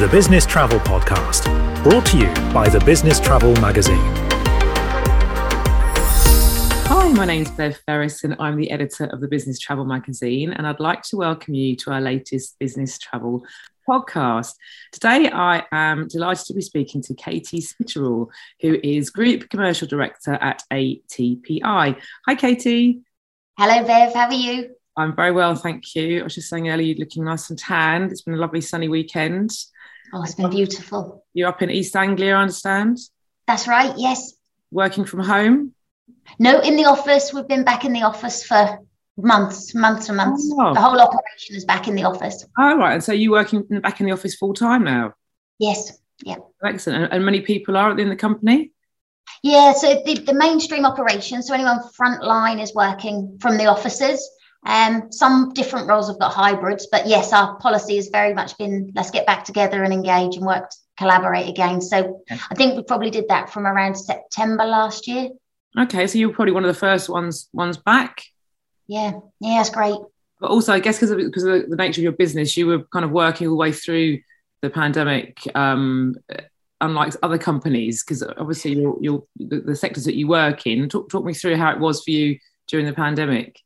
the 0.00 0.08
Business 0.08 0.46
Travel 0.46 0.78
Podcast, 0.78 1.44
brought 1.82 2.06
to 2.06 2.16
you 2.16 2.32
by 2.54 2.66
the 2.70 2.80
Business 2.86 3.20
Travel 3.20 3.52
Magazine. 3.60 3.98
Hi, 6.86 7.12
my 7.12 7.26
name's 7.26 7.50
Bev 7.50 7.78
Fearis, 7.86 8.24
and 8.24 8.34
I'm 8.38 8.56
the 8.56 8.70
editor 8.70 9.04
of 9.04 9.20
the 9.20 9.28
Business 9.28 9.58
Travel 9.58 9.84
Magazine. 9.84 10.54
And 10.54 10.66
I'd 10.66 10.80
like 10.80 11.02
to 11.02 11.18
welcome 11.18 11.52
you 11.52 11.76
to 11.76 11.90
our 11.90 12.00
latest 12.00 12.58
business 12.58 12.96
travel 12.96 13.44
podcast. 13.86 14.54
Today, 14.90 15.28
I 15.30 15.64
am 15.70 16.08
delighted 16.08 16.46
to 16.46 16.54
be 16.54 16.62
speaking 16.62 17.02
to 17.02 17.14
Katie 17.14 17.60
Skitterall, 17.60 18.28
who 18.62 18.80
is 18.82 19.10
Group 19.10 19.50
Commercial 19.50 19.86
Director 19.86 20.32
at 20.32 20.62
ATPI. 20.70 22.00
Hi, 22.26 22.34
Katie. 22.36 23.02
Hello, 23.58 23.86
Bev. 23.86 24.14
How 24.14 24.28
are 24.28 24.32
you? 24.32 24.70
I'm 24.96 25.14
very 25.14 25.32
well, 25.32 25.54
thank 25.54 25.94
you. 25.94 26.20
I 26.20 26.24
was 26.24 26.36
just 26.36 26.48
saying 26.48 26.70
earlier, 26.70 26.86
you're 26.86 27.04
looking 27.04 27.24
nice 27.24 27.50
and 27.50 27.58
tanned. 27.58 28.12
It's 28.12 28.22
been 28.22 28.32
a 28.32 28.38
lovely 28.38 28.62
sunny 28.62 28.88
weekend. 28.88 29.50
Oh, 30.12 30.22
it's 30.22 30.34
been 30.34 30.50
beautiful. 30.50 31.24
You're 31.34 31.48
up 31.48 31.62
in 31.62 31.70
East 31.70 31.94
Anglia, 31.94 32.34
I 32.34 32.42
understand. 32.42 32.98
That's 33.46 33.68
right, 33.68 33.92
yes. 33.96 34.34
Working 34.70 35.04
from 35.04 35.20
home? 35.20 35.74
No, 36.38 36.60
in 36.60 36.76
the 36.76 36.84
office. 36.84 37.32
We've 37.32 37.46
been 37.46 37.64
back 37.64 37.84
in 37.84 37.92
the 37.92 38.02
office 38.02 38.44
for 38.44 38.78
months, 39.16 39.74
months 39.74 40.08
and 40.08 40.16
months. 40.16 40.48
Oh. 40.58 40.74
The 40.74 40.80
whole 40.80 41.00
operation 41.00 41.56
is 41.56 41.64
back 41.64 41.88
in 41.88 41.94
the 41.94 42.04
office. 42.04 42.44
Oh, 42.58 42.76
right. 42.76 42.94
And 42.94 43.04
so 43.04 43.12
you're 43.12 43.32
working 43.32 43.62
back 43.80 44.00
in 44.00 44.06
the 44.06 44.12
office 44.12 44.34
full 44.34 44.54
time 44.54 44.84
now? 44.84 45.14
Yes, 45.58 45.98
yeah. 46.24 46.36
Excellent. 46.64 47.12
And 47.12 47.24
many 47.24 47.40
people 47.40 47.76
are 47.76 47.98
in 47.98 48.08
the 48.08 48.16
company? 48.16 48.72
Yeah, 49.42 49.72
so 49.72 50.02
the, 50.04 50.14
the 50.14 50.34
mainstream 50.34 50.84
operation, 50.84 51.42
so 51.42 51.54
anyone 51.54 51.80
front 51.94 52.22
line 52.22 52.58
is 52.58 52.74
working 52.74 53.38
from 53.40 53.56
the 53.56 53.66
offices. 53.66 54.28
Um, 54.64 55.10
some 55.10 55.52
different 55.54 55.88
roles 55.88 56.08
have 56.08 56.18
got 56.18 56.32
hybrids, 56.32 56.86
but 56.92 57.06
yes, 57.06 57.32
our 57.32 57.56
policy 57.56 57.96
has 57.96 58.08
very 58.08 58.34
much 58.34 58.58
been 58.58 58.92
let's 58.94 59.10
get 59.10 59.26
back 59.26 59.44
together 59.44 59.82
and 59.82 59.92
engage 59.92 60.36
and 60.36 60.44
work, 60.44 60.70
collaborate 60.98 61.48
again. 61.48 61.80
So 61.80 62.22
okay. 62.30 62.40
I 62.50 62.54
think 62.54 62.76
we 62.76 62.82
probably 62.82 63.10
did 63.10 63.28
that 63.28 63.50
from 63.50 63.66
around 63.66 63.94
September 63.94 64.64
last 64.64 65.08
year. 65.08 65.30
Okay, 65.78 66.06
so 66.06 66.18
you 66.18 66.28
were 66.28 66.34
probably 66.34 66.52
one 66.52 66.64
of 66.64 66.68
the 66.68 66.78
first 66.78 67.08
ones 67.08 67.48
ones 67.52 67.78
back. 67.78 68.22
Yeah, 68.86 69.12
yeah, 69.40 69.60
it's 69.60 69.70
great. 69.70 69.98
But 70.40 70.50
also, 70.50 70.72
I 70.72 70.80
guess 70.80 70.96
because 70.96 71.10
of, 71.10 71.18
because 71.18 71.44
of 71.44 71.70
the 71.70 71.76
nature 71.76 72.00
of 72.00 72.04
your 72.04 72.12
business, 72.12 72.56
you 72.56 72.66
were 72.66 72.82
kind 72.92 73.04
of 73.04 73.12
working 73.12 73.46
all 73.46 73.52
the 73.52 73.58
way 73.58 73.72
through 73.72 74.18
the 74.62 74.70
pandemic, 74.70 75.38
um, 75.54 76.16
unlike 76.80 77.14
other 77.22 77.38
companies, 77.38 78.02
because 78.02 78.22
obviously 78.22 78.74
you're, 78.74 78.98
you're 79.00 79.22
the, 79.36 79.60
the 79.60 79.76
sectors 79.76 80.04
that 80.04 80.16
you 80.16 80.28
work 80.28 80.66
in. 80.66 80.88
Talk, 80.88 81.08
talk 81.08 81.24
me 81.24 81.34
through 81.34 81.56
how 81.56 81.70
it 81.70 81.78
was 81.78 82.02
for 82.02 82.10
you 82.10 82.38
during 82.68 82.86
the 82.86 82.92
pandemic. 82.92 83.60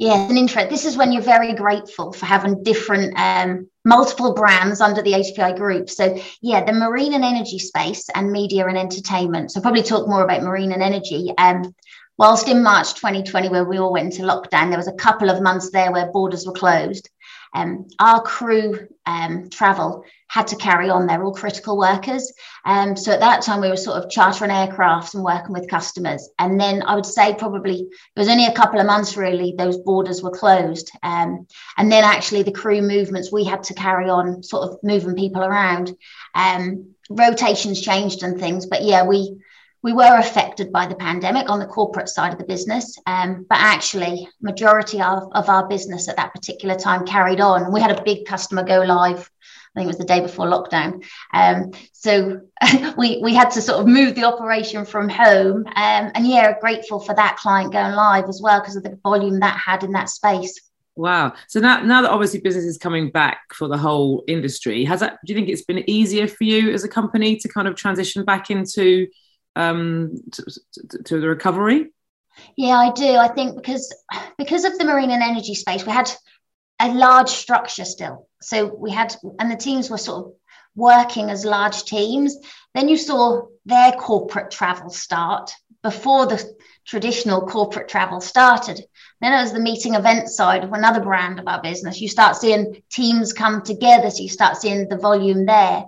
Yeah, 0.00 0.30
an 0.30 0.38
interest. 0.38 0.70
This 0.70 0.86
is 0.86 0.96
when 0.96 1.12
you're 1.12 1.20
very 1.20 1.52
grateful 1.52 2.14
for 2.14 2.24
having 2.24 2.62
different, 2.62 3.12
um, 3.18 3.68
multiple 3.84 4.32
brands 4.32 4.80
under 4.80 5.02
the 5.02 5.12
ATPI 5.12 5.58
group. 5.58 5.90
So, 5.90 6.18
yeah, 6.40 6.64
the 6.64 6.72
marine 6.72 7.12
and 7.12 7.22
energy 7.22 7.58
space 7.58 8.08
and 8.14 8.32
media 8.32 8.66
and 8.66 8.78
entertainment. 8.78 9.52
So, 9.52 9.60
probably 9.60 9.82
talk 9.82 10.08
more 10.08 10.24
about 10.24 10.42
marine 10.42 10.72
and 10.72 10.82
energy. 10.82 11.34
Um, 11.36 11.74
whilst 12.16 12.48
in 12.48 12.62
March 12.62 12.94
2020, 12.94 13.50
where 13.50 13.66
we 13.66 13.78
all 13.78 13.92
went 13.92 14.14
into 14.14 14.22
lockdown, 14.22 14.70
there 14.70 14.78
was 14.78 14.88
a 14.88 14.94
couple 14.94 15.28
of 15.28 15.42
months 15.42 15.70
there 15.70 15.92
where 15.92 16.10
borders 16.10 16.46
were 16.46 16.54
closed. 16.54 17.10
Um, 17.54 17.88
our 17.98 18.22
crew 18.22 18.88
um, 19.06 19.50
travel 19.50 20.04
had 20.28 20.46
to 20.48 20.56
carry 20.56 20.88
on. 20.88 21.06
They're 21.06 21.22
all 21.24 21.34
critical 21.34 21.76
workers. 21.76 22.32
Um, 22.64 22.96
so 22.96 23.12
at 23.12 23.20
that 23.20 23.42
time, 23.42 23.60
we 23.60 23.68
were 23.68 23.76
sort 23.76 24.02
of 24.02 24.10
chartering 24.10 24.52
aircraft 24.52 25.14
and 25.14 25.24
working 25.24 25.52
with 25.52 25.68
customers. 25.68 26.28
And 26.38 26.60
then 26.60 26.82
I 26.82 26.94
would 26.94 27.06
say 27.06 27.34
probably 27.34 27.80
it 27.80 28.18
was 28.18 28.28
only 28.28 28.46
a 28.46 28.52
couple 28.52 28.78
of 28.78 28.86
months 28.86 29.16
really, 29.16 29.54
those 29.58 29.78
borders 29.78 30.22
were 30.22 30.30
closed. 30.30 30.90
Um, 31.02 31.46
and 31.76 31.90
then 31.90 32.04
actually 32.04 32.44
the 32.44 32.52
crew 32.52 32.80
movements, 32.82 33.32
we 33.32 33.44
had 33.44 33.64
to 33.64 33.74
carry 33.74 34.08
on 34.08 34.42
sort 34.42 34.68
of 34.68 34.78
moving 34.82 35.16
people 35.16 35.42
around. 35.42 35.96
Um, 36.34 36.94
rotations 37.10 37.80
changed 37.80 38.22
and 38.22 38.38
things. 38.38 38.66
But 38.66 38.84
yeah, 38.84 39.04
we 39.04 39.36
we 39.82 39.92
were 39.92 40.18
affected 40.18 40.72
by 40.72 40.86
the 40.86 40.94
pandemic 40.94 41.48
on 41.48 41.58
the 41.58 41.66
corporate 41.66 42.08
side 42.08 42.32
of 42.32 42.38
the 42.38 42.44
business, 42.44 42.98
um, 43.06 43.46
but 43.48 43.58
actually, 43.58 44.28
majority 44.42 45.00
of, 45.00 45.30
of 45.32 45.48
our 45.48 45.66
business 45.68 46.08
at 46.08 46.16
that 46.16 46.34
particular 46.34 46.74
time 46.74 47.06
carried 47.06 47.40
on. 47.40 47.72
We 47.72 47.80
had 47.80 47.96
a 47.96 48.02
big 48.02 48.26
customer 48.26 48.62
go 48.62 48.80
live. 48.80 49.30
I 49.74 49.80
think 49.80 49.84
it 49.84 49.86
was 49.86 49.98
the 49.98 50.04
day 50.04 50.20
before 50.20 50.46
lockdown. 50.46 51.04
Um, 51.32 51.70
so 51.92 52.40
we 52.98 53.20
we 53.22 53.34
had 53.34 53.50
to 53.52 53.62
sort 53.62 53.80
of 53.80 53.86
move 53.86 54.16
the 54.16 54.24
operation 54.24 54.84
from 54.84 55.08
home, 55.08 55.64
um, 55.66 56.10
and 56.14 56.26
yeah, 56.26 56.58
grateful 56.60 57.00
for 57.00 57.14
that 57.14 57.36
client 57.36 57.72
going 57.72 57.94
live 57.94 58.28
as 58.28 58.40
well 58.42 58.60
because 58.60 58.76
of 58.76 58.82
the 58.82 58.98
volume 59.02 59.40
that 59.40 59.56
had 59.56 59.82
in 59.84 59.92
that 59.92 60.10
space. 60.10 60.60
Wow. 60.96 61.32
So 61.48 61.60
now, 61.60 61.80
now 61.80 62.02
that 62.02 62.10
obviously 62.10 62.40
business 62.40 62.64
is 62.64 62.76
coming 62.76 63.10
back 63.10 63.54
for 63.54 63.68
the 63.68 63.78
whole 63.78 64.24
industry, 64.28 64.84
has 64.84 65.00
that? 65.00 65.18
Do 65.24 65.32
you 65.32 65.38
think 65.38 65.48
it's 65.48 65.62
been 65.62 65.88
easier 65.88 66.26
for 66.26 66.44
you 66.44 66.72
as 66.72 66.84
a 66.84 66.88
company 66.88 67.36
to 67.36 67.48
kind 67.48 67.66
of 67.66 67.74
transition 67.74 68.24
back 68.24 68.50
into 68.50 69.06
um, 69.56 70.22
to, 70.32 70.44
to 71.04 71.20
the 71.20 71.28
recovery? 71.28 71.92
Yeah, 72.56 72.76
I 72.76 72.92
do. 72.92 73.16
I 73.16 73.28
think 73.28 73.56
because 73.56 73.94
because 74.38 74.64
of 74.64 74.78
the 74.78 74.84
marine 74.84 75.10
and 75.10 75.22
energy 75.22 75.54
space, 75.54 75.84
we 75.84 75.92
had 75.92 76.10
a 76.80 76.92
large 76.92 77.28
structure 77.28 77.84
still. 77.84 78.28
So 78.40 78.74
we 78.74 78.90
had, 78.90 79.14
and 79.38 79.50
the 79.50 79.56
teams 79.56 79.90
were 79.90 79.98
sort 79.98 80.26
of 80.26 80.32
working 80.74 81.30
as 81.30 81.44
large 81.44 81.84
teams. 81.84 82.36
Then 82.74 82.88
you 82.88 82.96
saw 82.96 83.42
their 83.66 83.92
corporate 83.92 84.50
travel 84.50 84.90
start 84.90 85.52
before 85.82 86.26
the 86.26 86.42
traditional 86.86 87.46
corporate 87.46 87.88
travel 87.88 88.20
started. 88.20 88.82
Then 89.20 89.32
it 89.32 89.42
was 89.42 89.52
the 89.52 89.60
meeting 89.60 89.94
event 89.94 90.28
side 90.28 90.64
of 90.64 90.72
another 90.72 91.00
brand 91.00 91.38
of 91.38 91.46
our 91.46 91.60
business, 91.62 92.00
you 92.00 92.08
start 92.08 92.36
seeing 92.36 92.82
teams 92.90 93.32
come 93.32 93.62
together. 93.62 94.10
So 94.10 94.22
you 94.22 94.28
start 94.28 94.56
seeing 94.56 94.88
the 94.88 94.96
volume 94.96 95.46
there. 95.46 95.84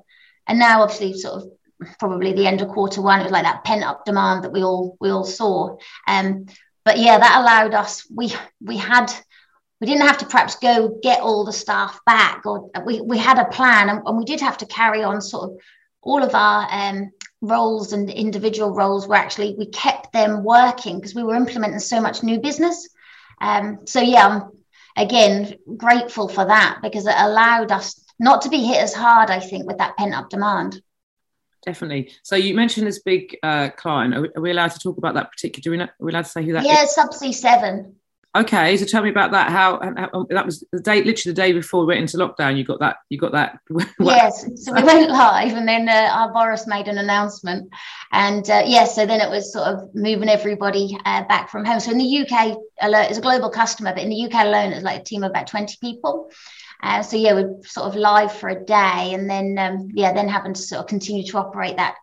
And 0.47 0.59
now 0.59 0.83
obviously 0.83 1.15
sort 1.15 1.43
of 1.43 1.51
probably 1.99 2.33
the 2.33 2.47
end 2.47 2.61
of 2.61 2.69
quarter 2.69 3.03
one. 3.03 3.21
It 3.21 3.25
was 3.25 3.33
like 3.33 3.45
that 3.45 3.65
pent 3.65 3.85
up 3.85 4.05
demand 4.05 4.45
that 4.45 4.53
we 4.53 4.63
all 4.63 4.97
we 5.01 5.11
all 5.11 5.25
saw. 5.25 5.77
Um, 6.07 6.47
but 6.85 6.99
yeah, 6.99 7.19
that 7.19 7.41
allowed 7.41 7.75
us. 7.75 8.07
We 8.11 8.33
we 8.61 8.77
had 8.77 9.13
we 9.81 9.87
didn't 9.87 10.07
have 10.07 10.19
to 10.19 10.27
perhaps 10.27 10.57
go 10.57 10.99
get 11.03 11.21
all 11.21 11.45
the 11.45 11.53
staff 11.53 12.01
back, 12.07 12.47
or 12.47 12.71
we 12.85 13.01
we 13.01 13.19
had 13.19 13.39
a 13.39 13.47
plan, 13.47 13.89
and, 13.89 14.03
and 14.07 14.17
we 14.17 14.25
did 14.25 14.41
have 14.41 14.59
to 14.59 14.67
carry 14.67 15.03
on 15.03 15.21
sort 15.21 15.51
of 15.51 15.57
all 16.03 16.23
of 16.23 16.35
our 16.35 16.69
um, 16.71 17.11
roles 17.41 17.93
and 17.93 18.11
individual 18.11 18.73
roles 18.73 19.07
were 19.07 19.15
actually 19.15 19.55
we 19.57 19.67
kept 19.67 20.13
them 20.13 20.45
working 20.45 20.97
because 20.97 21.15
we 21.15 21.23
were 21.23 21.35
implementing 21.35 21.79
so 21.79 22.01
much 22.01 22.23
new 22.23 22.41
business. 22.41 22.89
Um, 23.41 23.81
so 23.87 24.01
yeah, 24.01 24.27
I'm 24.27 24.51
again 24.97 25.57
grateful 25.77 26.29
for 26.29 26.45
that 26.45 26.79
because 26.83 27.07
it 27.07 27.15
allowed 27.17 27.73
us 27.73 28.01
not 28.19 28.43
to 28.43 28.49
be 28.49 28.65
hit 28.65 28.79
as 28.79 28.95
hard, 28.95 29.31
I 29.31 29.41
think, 29.41 29.67
with 29.67 29.79
that 29.79 29.97
pent 29.97 30.15
up 30.15 30.31
demand 30.31 30.81
definitely. 31.65 32.13
So 32.23 32.37
you 32.37 32.55
mentioned 32.55 32.87
this 32.87 33.01
big 33.01 33.37
uh, 33.43 33.71
client. 33.71 34.15
Are 34.15 34.23
we, 34.23 34.29
are 34.37 34.41
we, 34.41 34.51
allowed 34.51 34.73
to 34.73 34.79
talk 34.79 34.99
about 34.99 35.15
that 35.15 35.31
particular? 35.31 35.63
Do 35.63 35.71
we 35.71 35.77
know, 35.79 35.85
are 35.85 35.95
we 36.01 36.13
allowed 36.13 36.25
to 36.25 36.31
say 36.31 36.45
who 36.45 36.53
that 36.53 36.65
yeah, 36.65 36.83
is? 36.83 36.95
Subsea 36.97 37.35
Seven. 37.35 37.97
Okay, 38.35 38.79
so 38.79 38.87
tell 38.87 39.03
me 39.03 39.11
about 39.11 39.31
that. 39.33 39.51
How, 39.51 39.79
how, 39.79 40.09
um, 40.15 40.27
that 40.31 40.47
was 40.47 40.65
the 40.73 40.81
day, 40.81 41.03
literally 41.03 41.35
the 41.35 41.43
day 41.43 41.53
before 41.53 41.81
we 41.81 41.89
went 41.89 42.01
into 42.01 42.17
lockdown. 42.17 42.57
You 42.57 42.65
got 42.65 42.81
that. 42.81 42.97
You 43.11 43.19
got 43.19 43.33
that. 43.33 43.59
yes. 44.01 44.47
So 44.57 44.73
we 44.73 44.83
went 44.83 45.11
live, 45.11 45.53
and 45.53 45.69
then 45.69 45.87
uh, 45.87 46.09
our 46.11 46.33
Boris 46.33 46.67
made 46.67 46.89
an 46.89 46.97
announcement, 46.97 47.71
and 48.11 48.49
uh, 48.49 48.63
yes, 48.65 48.69
yeah, 48.69 48.85
so 48.87 49.07
then 49.07 49.21
it 49.21 49.29
was 49.29 49.53
sort 49.53 49.67
of 49.67 49.95
moving 49.95 50.31
everybody 50.31 50.97
uh, 51.05 51.25
back 51.25 51.51
from 51.51 51.67
home. 51.67 51.79
So 51.79 51.91
in 51.91 51.99
the 51.99 52.21
UK, 52.21 52.57
alone, 52.81 53.05
it's 53.05 53.19
a 53.19 53.23
global 53.23 53.51
customer, 53.51 53.93
but 53.93 54.03
in 54.03 54.09
the 54.09 54.25
UK 54.25 54.47
alone, 54.47 54.73
it's 54.73 54.83
like 54.83 55.03
a 55.03 55.05
team 55.05 55.25
of 55.25 55.31
about 55.31 55.47
twenty 55.47 55.77
people. 55.83 56.31
Uh, 56.83 57.03
so 57.03 57.17
yeah, 57.17 57.35
we're 57.35 57.63
sort 57.63 57.87
of 57.87 57.95
live 57.95 58.33
for 58.33 58.49
a 58.49 58.65
day, 58.65 59.15
and 59.15 59.31
then 59.31 59.57
um, 59.59 59.89
yeah, 59.95 60.13
then 60.13 60.29
having 60.29 60.55
to 60.55 60.61
sort 60.61 60.81
of 60.81 60.89
continue 60.89 61.25
to 61.25 61.39
operate 61.39 61.77
that. 61.77 61.95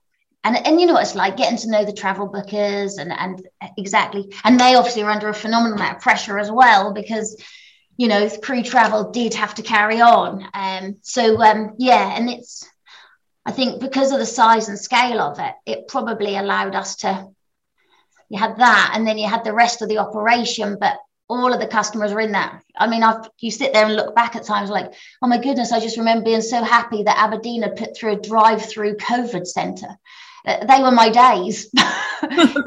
And, 0.43 0.55
and 0.65 0.79
you 0.79 0.87
know 0.87 0.93
what 0.93 1.01
it's 1.03 1.15
like 1.15 1.35
getting 1.35 1.57
to 1.57 1.69
know 1.69 1.83
the 1.83 1.91
travel 1.91 2.29
bookers 2.29 2.97
and 2.97 3.11
and 3.11 3.45
exactly, 3.77 4.33
and 4.45 4.59
they 4.59 4.75
obviously 4.75 5.03
are 5.03 5.11
under 5.11 5.27
a 5.27 5.33
phenomenal 5.33 5.75
amount 5.75 5.97
of 5.97 6.01
pressure 6.01 6.39
as 6.39 6.49
well 6.49 6.93
because 6.93 7.35
you 7.97 8.07
know 8.07 8.29
crew 8.41 8.63
travel 8.63 9.11
did 9.11 9.33
have 9.33 9.55
to 9.55 9.61
carry 9.63 9.99
on. 9.99 10.47
Um, 10.53 10.95
so 11.01 11.41
um, 11.41 11.75
yeah, 11.77 12.15
and 12.15 12.29
it's 12.29 12.65
I 13.45 13.51
think 13.51 13.81
because 13.81 14.11
of 14.11 14.19
the 14.19 14.25
size 14.25 14.69
and 14.69 14.79
scale 14.79 15.19
of 15.19 15.39
it, 15.39 15.55
it 15.65 15.87
probably 15.87 16.37
allowed 16.37 16.75
us 16.75 16.97
to. 16.97 17.27
You 18.29 18.39
had 18.39 18.57
that, 18.57 18.91
and 18.93 19.07
then 19.07 19.17
you 19.17 19.27
had 19.27 19.43
the 19.43 19.53
rest 19.53 19.81
of 19.81 19.89
the 19.89 19.97
operation, 19.97 20.77
but 20.79 20.97
all 21.29 21.53
of 21.53 21.59
the 21.59 21.67
customers 21.67 22.11
are 22.11 22.19
in 22.19 22.31
that. 22.31 22.61
I 22.75 22.87
mean, 22.87 23.03
I've, 23.03 23.29
you 23.39 23.51
sit 23.51 23.71
there 23.71 23.85
and 23.85 23.95
look 23.95 24.15
back 24.15 24.35
at 24.35 24.43
times 24.43 24.69
like, 24.69 24.91
oh 25.21 25.27
my 25.27 25.37
goodness, 25.37 25.71
I 25.71 25.79
just 25.79 25.97
remember 25.97 26.25
being 26.25 26.41
so 26.41 26.63
happy 26.63 27.03
that 27.03 27.19
Aberdeen 27.19 27.61
had 27.61 27.75
put 27.75 27.95
through 27.95 28.13
a 28.13 28.19
drive-through 28.19 28.95
COVID 28.95 29.45
centre. 29.45 29.95
Uh, 30.45 30.65
they 30.65 30.81
were 30.81 30.91
my 30.91 31.09
days. 31.09 31.69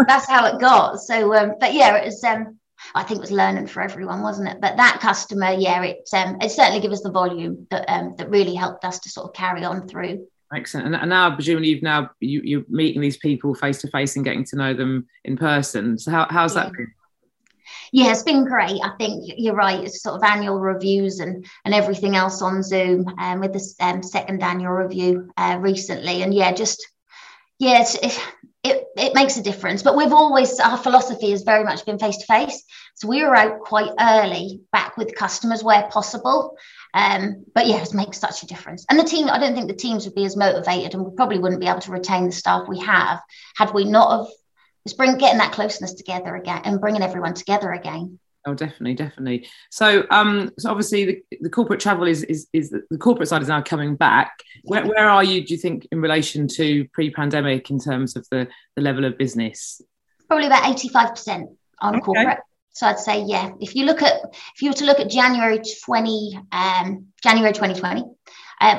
That's 0.06 0.28
how 0.28 0.46
it 0.46 0.60
got. 0.60 1.00
So, 1.00 1.34
um, 1.34 1.54
but 1.58 1.74
yeah, 1.74 1.96
it 1.96 2.04
was. 2.06 2.22
Um, 2.22 2.58
I 2.94 3.04
think 3.04 3.18
it 3.18 3.20
was 3.20 3.30
learning 3.30 3.68
for 3.68 3.80
everyone, 3.80 4.22
wasn't 4.22 4.48
it? 4.48 4.60
But 4.60 4.76
that 4.76 4.98
customer, 5.00 5.52
yeah, 5.52 5.82
it 5.82 6.08
um, 6.12 6.38
it 6.40 6.50
certainly 6.50 6.80
gave 6.80 6.90
us 6.90 7.00
the 7.00 7.10
volume 7.10 7.66
that 7.70 7.88
um, 7.88 8.14
that 8.16 8.28
really 8.28 8.54
helped 8.54 8.84
us 8.84 8.98
to 9.00 9.08
sort 9.08 9.28
of 9.28 9.34
carry 9.34 9.64
on 9.64 9.88
through. 9.88 10.26
Excellent. 10.54 10.94
And, 10.94 11.08
now, 11.08 11.34
presumably, 11.34 11.68
you've 11.68 11.82
now 11.82 12.10
you, 12.20 12.42
you're 12.44 12.64
meeting 12.68 13.00
these 13.00 13.16
people 13.16 13.54
face 13.54 13.80
to 13.80 13.88
face 13.88 14.16
and 14.16 14.24
getting 14.24 14.44
to 14.46 14.56
know 14.56 14.74
them 14.74 15.06
in 15.24 15.36
person. 15.36 15.96
So, 15.98 16.10
how, 16.10 16.26
how's 16.28 16.54
yeah. 16.54 16.64
that 16.64 16.72
been? 16.72 16.92
Yeah, 17.94 18.10
it's 18.10 18.22
been 18.22 18.46
great. 18.46 18.80
I 18.82 18.92
think 18.96 19.30
you're 19.36 19.54
right. 19.54 19.84
It's 19.84 20.02
sort 20.02 20.16
of 20.16 20.24
annual 20.24 20.58
reviews 20.58 21.20
and 21.20 21.46
and 21.66 21.74
everything 21.74 22.16
else 22.16 22.40
on 22.40 22.62
Zoom, 22.62 23.06
um, 23.18 23.40
with 23.40 23.52
the 23.52 23.74
um, 23.80 24.02
second 24.02 24.42
annual 24.42 24.72
review 24.72 25.30
uh, 25.36 25.58
recently. 25.60 26.22
And 26.22 26.32
yeah, 26.32 26.52
just 26.52 26.86
yeah, 27.58 27.82
it, 27.82 28.18
it 28.64 28.84
it 28.96 29.14
makes 29.14 29.36
a 29.36 29.42
difference. 29.42 29.82
But 29.82 29.94
we've 29.94 30.12
always 30.12 30.58
our 30.58 30.78
philosophy 30.78 31.32
has 31.32 31.42
very 31.42 31.64
much 31.64 31.84
been 31.84 31.98
face 31.98 32.16
to 32.16 32.26
face. 32.26 32.64
So 32.94 33.08
we 33.08 33.22
were 33.22 33.36
out 33.36 33.60
quite 33.60 33.90
early, 34.00 34.62
back 34.72 34.96
with 34.96 35.14
customers 35.14 35.62
where 35.62 35.86
possible. 35.90 36.56
Um, 36.94 37.44
but 37.54 37.66
yeah, 37.66 37.82
it 37.82 37.92
makes 37.92 38.18
such 38.18 38.42
a 38.42 38.46
difference. 38.46 38.86
And 38.88 38.98
the 38.98 39.04
team, 39.04 39.28
I 39.28 39.38
don't 39.38 39.54
think 39.54 39.68
the 39.68 39.74
teams 39.74 40.06
would 40.06 40.14
be 40.14 40.24
as 40.24 40.36
motivated, 40.36 40.94
and 40.94 41.04
we 41.04 41.14
probably 41.14 41.38
wouldn't 41.38 41.60
be 41.60 41.68
able 41.68 41.80
to 41.80 41.92
retain 41.92 42.24
the 42.24 42.32
staff 42.32 42.68
we 42.68 42.80
have 42.80 43.20
had 43.56 43.74
we 43.74 43.84
not 43.84 44.18
have 44.18 44.28
it's 44.84 44.94
bring 44.94 45.16
getting 45.18 45.38
that 45.38 45.52
closeness 45.52 45.94
together 45.94 46.34
again 46.36 46.62
and 46.64 46.80
bringing 46.80 47.02
everyone 47.02 47.34
together 47.34 47.72
again. 47.72 48.18
Oh, 48.44 48.54
definitely, 48.54 48.94
definitely. 48.94 49.46
So, 49.70 50.04
um, 50.10 50.50
so 50.58 50.68
obviously 50.68 51.04
the, 51.04 51.38
the 51.42 51.50
corporate 51.50 51.78
travel 51.78 52.08
is 52.08 52.24
is 52.24 52.48
is 52.52 52.70
the, 52.70 52.82
the 52.90 52.98
corporate 52.98 53.28
side 53.28 53.42
is 53.42 53.48
now 53.48 53.62
coming 53.62 53.94
back. 53.94 54.32
Where 54.64 54.84
where 54.84 55.08
are 55.08 55.22
you? 55.22 55.46
Do 55.46 55.54
you 55.54 55.58
think 55.58 55.86
in 55.92 56.00
relation 56.00 56.48
to 56.48 56.84
pre-pandemic 56.88 57.70
in 57.70 57.78
terms 57.78 58.16
of 58.16 58.26
the 58.30 58.48
the 58.74 58.82
level 58.82 59.04
of 59.04 59.16
business? 59.16 59.80
Probably 60.26 60.46
about 60.46 60.68
eighty 60.68 60.88
five 60.88 61.10
percent 61.10 61.50
on 61.80 61.94
okay. 61.94 62.02
corporate. 62.02 62.38
So 62.72 62.86
I'd 62.88 62.98
say 62.98 63.22
yeah. 63.22 63.50
If 63.60 63.76
you 63.76 63.84
look 63.84 64.02
at 64.02 64.14
if 64.56 64.62
you 64.62 64.70
were 64.70 64.76
to 64.76 64.86
look 64.86 64.98
at 64.98 65.08
January 65.08 65.60
twenty 65.84 66.36
um, 66.50 67.06
January 67.22 67.52
twenty 67.52 67.78
twenty, 67.78 68.02
um, 68.02 68.16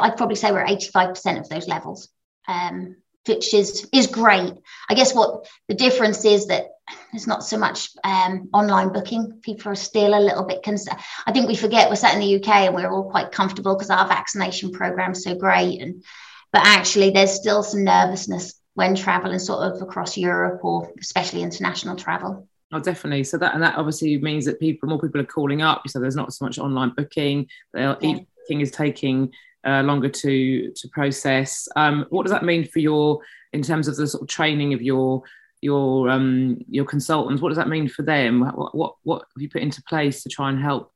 I'd 0.02 0.18
probably 0.18 0.36
say 0.36 0.52
we're 0.52 0.66
eighty 0.66 0.90
five 0.90 1.10
percent 1.10 1.38
of 1.38 1.48
those 1.48 1.70
levels. 1.70 2.10
Um, 2.50 2.98
which 3.28 3.54
is 3.54 3.88
is 3.94 4.08
great. 4.08 4.54
I 4.90 4.94
guess 4.94 5.14
what 5.14 5.48
the 5.68 5.76
difference 5.76 6.26
is 6.26 6.48
that 6.48 6.68
there's 7.12 7.28
not 7.28 7.44
so 7.44 7.58
much 7.58 7.90
um, 8.04 8.50
online 8.54 8.92
booking. 8.92 9.40
People 9.42 9.72
are 9.72 9.76
still 9.76 10.14
a 10.14 10.20
little 10.20 10.44
bit 10.44 10.64
concerned. 10.64 11.00
I 11.26 11.32
think 11.32 11.48
we 11.48 11.56
forget 11.56 11.90
we're 11.90 11.96
sat 11.96 12.14
in 12.14 12.20
the 12.20 12.36
UK 12.36 12.48
and 12.50 12.76
we're 12.76 12.92
all 12.92 13.10
quite 13.10 13.32
comfortable 13.32 13.76
because 13.76 13.90
our 13.90 14.08
vaccination 14.08 14.72
program's 14.72 15.24
so 15.24 15.36
great. 15.36 15.82
And 15.82 16.04
but 16.52 16.62
actually, 16.66 17.12
there's 17.12 17.32
still 17.32 17.64
some 17.64 17.84
nervousness 17.84 18.56
when 18.76 18.96
traveling 18.96 19.40
sort 19.40 19.72
of 19.72 19.82
across 19.82 20.18
Europe 20.18 20.64
or 20.64 20.92
especially 21.00 21.44
international 21.44 21.96
travel. 21.96 22.48
Oh, 22.72 22.80
definitely. 22.80 23.24
So 23.24 23.38
that 23.38 23.54
and 23.54 23.62
that 23.64 23.78
obviously 23.78 24.18
means 24.18 24.46
that 24.46 24.60
people, 24.60 24.90
more 24.90 25.00
people 25.00 25.22
are 25.22 25.26
calling 25.26 25.62
up. 25.62 25.88
So 25.88 26.00
there's 26.00 26.16
not 26.16 26.34
so 26.34 26.44
much 26.44 26.58
online 26.58 26.90
booking. 26.90 27.48
Yeah. 27.76 27.96
Each 28.02 28.26
booking 28.38 28.62
is 28.62 28.72
taking 28.72 29.32
uh, 29.66 29.82
longer 29.84 30.10
to 30.10 30.72
to 30.72 30.88
process. 30.90 31.68
Um, 31.76 32.06
what 32.10 32.24
does 32.24 32.32
that 32.32 32.46
mean 32.46 32.68
for 32.68 32.80
your 32.80 33.20
in 33.52 33.62
terms 33.62 33.88
of 33.88 33.96
the 33.96 34.08
sort 34.08 34.24
of 34.24 34.28
training 34.28 34.74
of 34.74 34.82
your 34.82 35.24
your 35.62 36.10
um, 36.10 36.58
your 36.70 36.86
consultants? 36.86 37.42
What 37.42 37.50
does 37.50 37.58
that 37.58 37.70
mean 37.70 37.88
for 37.88 38.04
them? 38.04 38.42
What, 38.42 38.76
what 38.76 38.96
what 39.04 39.20
have 39.20 39.42
you 39.42 39.50
put 39.50 39.62
into 39.62 39.82
place 39.84 40.24
to 40.24 40.30
try 40.30 40.50
and 40.50 40.62
help 40.62 40.92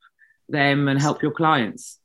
them 0.49 0.87
and 0.87 0.99
help 0.99 1.21
your 1.21 1.31
clients? 1.31 1.99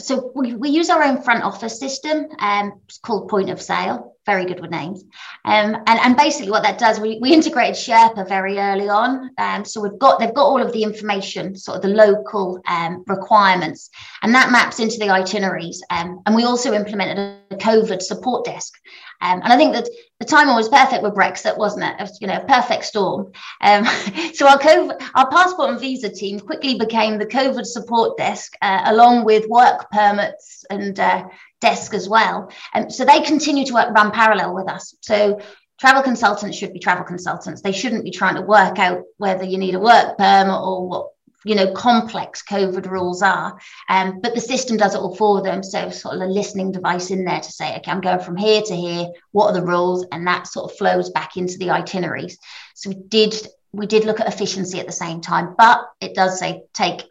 So 0.00 0.30
we, 0.34 0.54
we 0.54 0.70
use 0.70 0.90
our 0.90 1.02
own 1.02 1.22
front 1.22 1.42
office 1.42 1.78
system. 1.78 2.28
Um, 2.38 2.80
it's 2.86 2.98
called 2.98 3.28
Point 3.28 3.50
of 3.50 3.60
Sale. 3.60 4.14
Very 4.28 4.44
good 4.44 4.60
with 4.60 4.70
names. 4.70 5.04
Um, 5.46 5.74
and, 5.86 5.98
and 6.00 6.14
basically 6.14 6.50
what 6.50 6.62
that 6.62 6.78
does, 6.78 7.00
we, 7.00 7.18
we 7.22 7.32
integrated 7.32 7.76
Sherpa 7.76 8.28
very 8.28 8.58
early 8.58 8.86
on. 8.86 9.30
Um, 9.38 9.64
so 9.64 9.80
we've 9.80 9.98
got 9.98 10.18
they've 10.18 10.34
got 10.34 10.44
all 10.44 10.60
of 10.60 10.70
the 10.74 10.82
information, 10.82 11.56
sort 11.56 11.76
of 11.76 11.82
the 11.82 11.88
local 11.88 12.60
um, 12.66 13.04
requirements, 13.06 13.88
and 14.20 14.34
that 14.34 14.52
maps 14.52 14.80
into 14.80 14.98
the 14.98 15.08
itineraries. 15.08 15.82
Um, 15.88 16.20
and 16.26 16.36
we 16.36 16.44
also 16.44 16.74
implemented 16.74 17.38
a 17.50 17.56
COVID 17.56 18.02
support 18.02 18.44
desk. 18.44 18.74
Um, 19.20 19.40
and 19.42 19.50
I 19.52 19.56
think 19.56 19.72
that 19.72 19.88
the 20.20 20.26
timing 20.26 20.54
was 20.54 20.68
perfect 20.68 21.02
with 21.02 21.14
Brexit, 21.14 21.56
wasn't 21.56 21.84
it? 21.84 21.94
it 21.98 22.02
was, 22.02 22.18
you 22.20 22.26
know, 22.26 22.40
perfect 22.46 22.84
storm. 22.84 23.32
Um, 23.62 23.84
so 24.34 24.46
our 24.46 24.58
COVID, 24.58 25.10
our 25.14 25.30
passport 25.30 25.70
and 25.70 25.80
visa 25.80 26.08
team 26.08 26.38
quickly 26.38 26.78
became 26.78 27.18
the 27.18 27.26
COVID 27.26 27.64
support 27.64 28.16
desk, 28.16 28.54
uh, 28.62 28.82
along 28.84 29.24
with 29.24 29.48
work 29.48 29.90
permits 29.90 30.64
and 30.70 31.00
uh, 31.00 31.24
desk 31.60 31.94
as 31.94 32.08
well. 32.08 32.50
And 32.74 32.92
so 32.92 33.04
they 33.04 33.20
continue 33.20 33.64
to 33.66 33.74
work, 33.74 33.94
run 33.94 34.10
parallel 34.10 34.54
with 34.54 34.68
us. 34.68 34.94
So 35.00 35.40
travel 35.78 36.02
consultants 36.02 36.56
should 36.56 36.72
be 36.72 36.78
travel 36.78 37.04
consultants. 37.04 37.62
They 37.62 37.72
shouldn't 37.72 38.04
be 38.04 38.10
trying 38.10 38.36
to 38.36 38.42
work 38.42 38.78
out 38.78 39.02
whether 39.16 39.44
you 39.44 39.58
need 39.58 39.74
a 39.74 39.80
work 39.80 40.18
permit 40.18 40.54
or 40.54 40.88
what 40.88 41.06
you 41.44 41.54
know 41.54 41.72
complex 41.72 42.42
covid 42.42 42.90
rules 42.90 43.22
are 43.22 43.56
um, 43.88 44.20
but 44.20 44.34
the 44.34 44.40
system 44.40 44.76
does 44.76 44.94
it 44.94 44.98
all 44.98 45.14
for 45.14 45.40
them 45.40 45.62
so 45.62 45.88
sort 45.88 46.16
of 46.16 46.20
a 46.20 46.26
listening 46.26 46.72
device 46.72 47.10
in 47.10 47.24
there 47.24 47.40
to 47.40 47.52
say 47.52 47.76
okay 47.76 47.92
i'm 47.92 48.00
going 48.00 48.18
from 48.18 48.36
here 48.36 48.60
to 48.60 48.74
here 48.74 49.06
what 49.30 49.46
are 49.46 49.52
the 49.52 49.64
rules 49.64 50.04
and 50.10 50.26
that 50.26 50.48
sort 50.48 50.70
of 50.70 50.76
flows 50.76 51.10
back 51.10 51.36
into 51.36 51.56
the 51.58 51.70
itineraries 51.70 52.38
so 52.74 52.90
we 52.90 52.96
did 52.96 53.34
we 53.72 53.86
did 53.86 54.04
look 54.04 54.18
at 54.18 54.26
efficiency 54.26 54.80
at 54.80 54.86
the 54.86 54.92
same 54.92 55.20
time 55.20 55.54
but 55.56 55.80
it 56.00 56.12
does 56.12 56.40
say 56.40 56.62
take 56.74 57.04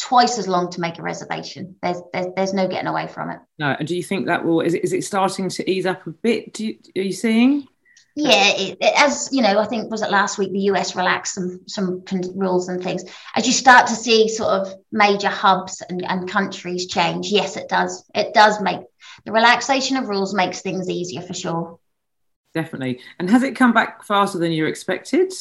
twice 0.00 0.38
as 0.38 0.48
long 0.48 0.70
to 0.70 0.80
make 0.80 0.98
a 0.98 1.02
reservation 1.02 1.76
there's 1.82 2.00
there's, 2.12 2.26
there's 2.36 2.54
no 2.54 2.66
getting 2.66 2.86
away 2.86 3.06
from 3.06 3.30
it 3.30 3.38
no 3.58 3.76
and 3.78 3.86
do 3.86 3.96
you 3.96 4.02
think 4.02 4.26
that 4.26 4.44
will 4.44 4.60
is 4.60 4.74
it, 4.74 4.84
is 4.84 4.92
it 4.92 5.04
starting 5.04 5.48
to 5.48 5.68
ease 5.70 5.86
up 5.86 6.06
a 6.06 6.10
bit 6.10 6.52
do 6.54 6.66
you, 6.66 6.78
are 6.96 7.02
you 7.02 7.12
seeing 7.12 7.66
yeah, 8.16 8.48
it, 8.56 8.78
it, 8.80 8.92
as 8.96 9.28
you 9.32 9.40
know, 9.40 9.58
I 9.58 9.66
think 9.66 9.90
was 9.90 10.02
it 10.02 10.10
last 10.10 10.36
week 10.36 10.52
the 10.52 10.70
US 10.72 10.96
relaxed 10.96 11.34
some 11.34 11.60
some 11.66 12.02
rules 12.34 12.68
and 12.68 12.82
things. 12.82 13.04
As 13.34 13.46
you 13.46 13.52
start 13.52 13.86
to 13.86 13.94
see 13.94 14.28
sort 14.28 14.50
of 14.50 14.74
major 14.90 15.28
hubs 15.28 15.80
and, 15.80 16.04
and 16.04 16.28
countries 16.28 16.86
change, 16.86 17.28
yes, 17.28 17.56
it 17.56 17.68
does. 17.68 18.04
It 18.14 18.34
does 18.34 18.60
make 18.60 18.80
the 19.24 19.32
relaxation 19.32 19.96
of 19.96 20.08
rules 20.08 20.34
makes 20.34 20.60
things 20.60 20.90
easier 20.90 21.22
for 21.22 21.34
sure. 21.34 21.78
Definitely. 22.52 23.00
And 23.18 23.30
has 23.30 23.44
it 23.44 23.54
come 23.54 23.72
back 23.72 24.04
faster 24.04 24.38
than 24.38 24.52
you 24.52 24.66
expected? 24.66 25.32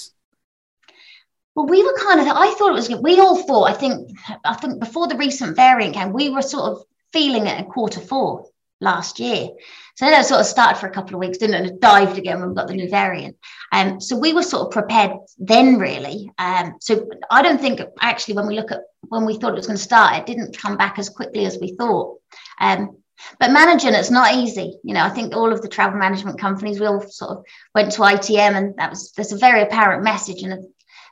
Well, 1.56 1.66
we 1.68 1.84
were 1.84 1.98
kind 1.98 2.20
of. 2.20 2.28
I 2.28 2.54
thought 2.54 2.70
it 2.70 2.74
was. 2.74 2.90
We 3.02 3.20
all 3.20 3.44
thought. 3.44 3.70
I 3.70 3.74
think. 3.74 4.18
I 4.46 4.54
think 4.56 4.80
before 4.80 5.08
the 5.08 5.18
recent 5.18 5.56
variant 5.56 5.96
came, 5.96 6.14
we 6.14 6.30
were 6.30 6.42
sort 6.42 6.72
of 6.72 6.84
feeling 7.12 7.48
it 7.48 7.60
in 7.60 7.66
quarter 7.66 8.00
four 8.00 8.46
last 8.82 9.20
year. 9.20 9.50
So 9.96 10.06
then 10.06 10.20
it 10.20 10.26
sort 10.26 10.40
of 10.40 10.46
started 10.46 10.80
for 10.80 10.88
a 10.88 10.92
couple 10.92 11.16
of 11.16 11.20
weeks, 11.20 11.38
didn't 11.38 11.56
it? 11.56 11.72
And 11.72 11.82
dived 11.82 12.18
again 12.18 12.40
when 12.40 12.50
we 12.50 12.56
got 12.56 12.68
the 12.68 12.74
new 12.74 12.90
variant. 12.90 13.36
Um, 13.72 14.00
so 14.00 14.18
we 14.18 14.34
were 14.34 14.44
sort 14.44 14.68
of 14.68 14.72
prepared 14.72 15.12
then, 15.38 15.78
really. 15.78 16.32
Um, 16.38 16.76
so 16.80 17.10
I 17.30 17.42
don't 17.42 17.60
think 17.60 17.82
actually 18.00 18.36
when 18.36 18.48
we 18.48 18.56
look 18.56 18.72
at 18.72 18.82
when 19.10 19.26
we 19.26 19.38
thought 19.38 19.54
it 19.54 19.58
was 19.58 19.68
going 19.68 19.78
to 19.78 19.84
start, 19.84 20.18
it 20.18 20.26
didn't 20.26 20.58
come 20.58 20.78
back 20.78 21.00
as 21.00 21.10
quickly 21.10 21.46
as 21.46 21.58
we 21.60 21.76
thought. 21.76 22.18
Um, 22.62 22.98
but 23.40 23.52
managing 23.52 23.94
it's 23.94 24.12
not 24.12 24.36
easy. 24.36 24.80
You 24.84 24.94
know, 24.94 25.04
I 25.04 25.10
think 25.10 25.36
all 25.36 25.52
of 25.52 25.62
the 25.62 25.68
travel 25.68 26.00
management 26.00 26.40
companies 26.40 26.80
we 26.80 26.86
all 26.86 27.02
sort 27.02 27.32
of 27.32 27.46
went 27.76 27.92
to 27.94 28.02
ITM, 28.02 28.56
and 28.56 28.76
that 28.78 28.92
was 28.92 29.12
there's 29.12 29.34
a 29.34 29.38
very 29.38 29.62
apparent 29.62 30.04
message, 30.04 30.44
and 30.44 30.66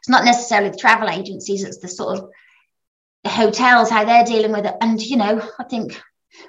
it's 0.07 0.11
not 0.13 0.23
necessarily 0.23 0.69
the 0.69 0.77
travel 0.77 1.09
agencies; 1.09 1.65
it's 1.65 1.79
the 1.79 1.89
sort 1.89 2.17
of 2.17 2.29
hotels 3.25 3.89
how 3.89 4.05
they're 4.05 4.23
dealing 4.23 4.53
with 4.53 4.65
it. 4.65 4.73
And 4.79 5.01
you 5.01 5.17
know, 5.17 5.45
I 5.59 5.65
think 5.65 6.01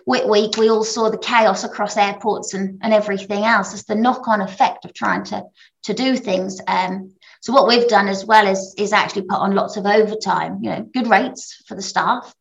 Whit 0.05 0.29
Week, 0.29 0.57
we 0.57 0.71
all 0.71 0.85
saw 0.85 1.11
the 1.11 1.19
chaos 1.19 1.65
across 1.65 1.97
airports 1.97 2.55
and, 2.55 2.79
and 2.85 2.95
everything 2.95 3.43
else. 3.43 3.75
It's 3.75 3.83
the 3.83 3.97
knock-on 3.97 4.43
effect 4.43 4.85
of 4.85 4.95
trying 4.95 5.25
to 5.25 5.43
to 5.85 5.93
do 5.93 6.17
things. 6.17 6.61
Um, 6.69 7.17
so 7.41 7.53
what 7.53 7.67
we've 7.67 7.89
done 7.89 8.07
as 8.07 8.25
well 8.25 8.47
is 8.47 8.77
is 8.79 8.93
actually 8.93 9.23
put 9.23 9.41
on 9.41 9.57
lots 9.57 9.77
of 9.77 9.87
overtime, 9.87 10.61
you 10.63 10.71
know, 10.71 10.89
good 10.95 11.09
rates 11.09 11.61
for 11.67 11.75
the 11.75 11.83
staff. 11.83 12.33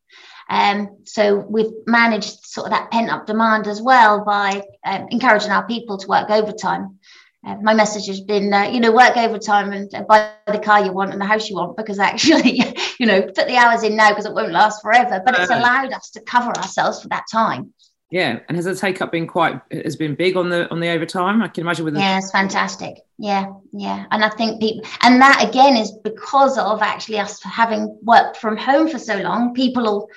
Um, 0.51 0.99
so 1.05 1.35
we've 1.35 1.73
managed 1.87 2.45
sort 2.45 2.67
of 2.67 2.73
that 2.73 2.91
pent 2.91 3.09
up 3.09 3.25
demand 3.25 3.65
as 3.65 3.81
well 3.81 4.23
by 4.23 4.61
um, 4.85 5.07
encouraging 5.09 5.49
our 5.49 5.65
people 5.65 5.97
to 5.97 6.07
work 6.07 6.29
overtime. 6.29 6.99
Uh, 7.45 7.55
my 7.61 7.73
message 7.73 8.07
has 8.07 8.21
been, 8.21 8.53
uh, 8.53 8.63
you 8.63 8.79
know, 8.79 8.91
work 8.91 9.15
overtime 9.15 9.71
and 9.71 9.93
uh, 9.93 10.03
buy 10.03 10.31
the 10.47 10.59
car 10.59 10.83
you 10.83 10.91
want 10.91 11.11
and 11.11 11.21
the 11.21 11.25
house 11.25 11.49
you 11.49 11.55
want 11.55 11.77
because 11.77 11.99
actually, 11.99 12.61
you 12.99 13.05
know, 13.05 13.21
put 13.21 13.35
the 13.35 13.55
hours 13.55 13.83
in 13.83 13.95
now 13.95 14.09
because 14.09 14.25
it 14.25 14.33
won't 14.33 14.51
last 14.51 14.81
forever. 14.81 15.21
But 15.23 15.35
it's 15.35 15.49
allowed 15.49 15.93
us 15.93 16.09
to 16.11 16.21
cover 16.21 16.51
ourselves 16.57 17.01
for 17.01 17.09
that 17.09 17.25
time. 17.31 17.73
Yeah, 18.09 18.39
and 18.47 18.55
has 18.55 18.65
the 18.65 18.73
take 18.73 19.01
up 19.01 19.11
been 19.11 19.27
quite 19.27 19.59
has 19.69 19.97
been 19.97 20.15
big 20.15 20.37
on 20.37 20.49
the 20.49 20.69
on 20.71 20.79
the 20.79 20.89
overtime? 20.89 21.41
I 21.41 21.49
can 21.49 21.61
imagine 21.61 21.85
with 21.85 21.93
the- 21.93 21.99
yeah, 21.99 22.17
it's 22.17 22.31
fantastic. 22.31 22.99
Yeah, 23.17 23.51
yeah, 23.73 24.05
and 24.11 24.23
I 24.23 24.29
think 24.29 24.61
people 24.61 24.89
and 25.01 25.21
that 25.21 25.45
again 25.47 25.75
is 25.75 25.91
because 25.91 26.57
of 26.57 26.81
actually 26.81 27.19
us 27.19 27.43
having 27.43 27.99
worked 28.01 28.37
from 28.37 28.55
home 28.55 28.87
for 28.87 28.97
so 28.97 29.17
long. 29.17 29.53
People 29.53 29.83
will 29.83 30.09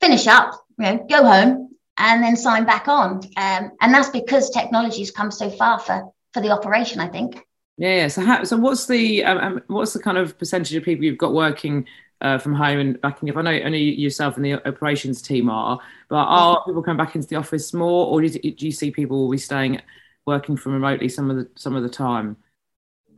finish 0.00 0.28
up, 0.28 0.52
you 0.78 0.84
know, 0.84 1.06
go 1.10 1.24
home 1.24 1.76
and 1.98 2.22
then 2.22 2.36
sign 2.36 2.64
back 2.64 2.86
on, 2.86 3.20
um, 3.36 3.72
and 3.80 3.92
that's 3.92 4.10
because 4.10 4.50
technology 4.50 5.00
has 5.00 5.10
come 5.10 5.32
so 5.32 5.50
far 5.50 5.80
for 5.80 6.12
for 6.34 6.42
the 6.42 6.50
operation. 6.50 7.00
I 7.00 7.08
think. 7.08 7.46
Yeah. 7.78 8.08
So 8.08 8.22
how, 8.22 8.44
so 8.44 8.56
what's 8.56 8.86
the 8.86 9.24
um, 9.24 9.38
um, 9.38 9.62
what's 9.68 9.94
the 9.94 10.00
kind 10.00 10.18
of 10.18 10.38
percentage 10.38 10.74
of 10.74 10.84
people 10.84 11.04
you've 11.04 11.18
got 11.18 11.32
working 11.32 11.86
uh, 12.20 12.38
from 12.38 12.54
home 12.54 12.78
and 12.78 13.00
back 13.00 13.22
in? 13.22 13.28
If 13.28 13.36
I 13.36 13.42
know 13.42 13.58
only 13.64 13.82
yourself 13.82 14.36
and 14.36 14.44
the 14.44 14.54
operations 14.66 15.22
team 15.22 15.48
are, 15.48 15.80
but 16.08 16.16
are 16.16 16.62
people 16.66 16.82
coming 16.82 17.04
back 17.04 17.14
into 17.14 17.28
the 17.28 17.36
office 17.36 17.72
more, 17.72 18.06
or 18.06 18.20
do 18.20 18.38
you, 18.42 18.52
do 18.52 18.66
you 18.66 18.72
see 18.72 18.90
people 18.90 19.22
will 19.22 19.30
be 19.30 19.38
staying 19.38 19.80
working 20.26 20.56
from 20.56 20.72
remotely 20.72 21.08
some 21.08 21.30
of 21.30 21.36
the 21.36 21.48
some 21.56 21.74
of 21.74 21.82
the 21.82 21.88
time? 21.88 22.36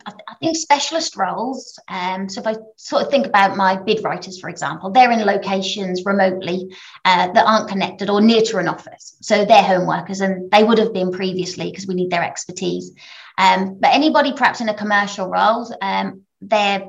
I, 0.07 0.35
think 0.41 0.57
specialist 0.57 1.17
roles. 1.17 1.79
Um, 1.89 2.29
so 2.29 2.41
if 2.41 2.47
I 2.47 2.55
sort 2.77 3.03
of 3.03 3.11
think 3.11 3.27
about 3.27 3.57
my 3.57 3.77
bid 3.77 4.05
writers, 4.05 4.39
for 4.39 4.49
example, 4.49 4.91
they're 4.91 5.11
in 5.11 5.25
locations 5.25 6.05
remotely 6.05 6.75
uh, 7.05 7.33
that 7.33 7.47
aren't 7.47 7.69
connected 7.69 8.09
or 8.09 8.21
near 8.21 8.43
to 8.43 8.59
an 8.59 8.69
office. 8.69 9.17
So 9.21 9.45
they're 9.45 9.63
home 9.63 9.87
workers 9.87 10.21
and 10.21 10.51
they 10.51 10.63
would 10.63 10.79
have 10.79 10.93
been 10.93 11.11
previously 11.11 11.71
because 11.71 11.87
we 11.87 11.95
need 11.95 12.11
their 12.11 12.23
expertise. 12.23 12.93
Um, 13.39 13.79
but 13.81 13.93
anybody 13.93 14.33
perhaps 14.33 14.61
in 14.61 14.69
a 14.69 14.75
commercial 14.75 15.29
role, 15.29 15.75
um, 15.83 16.23
they're 16.41 16.89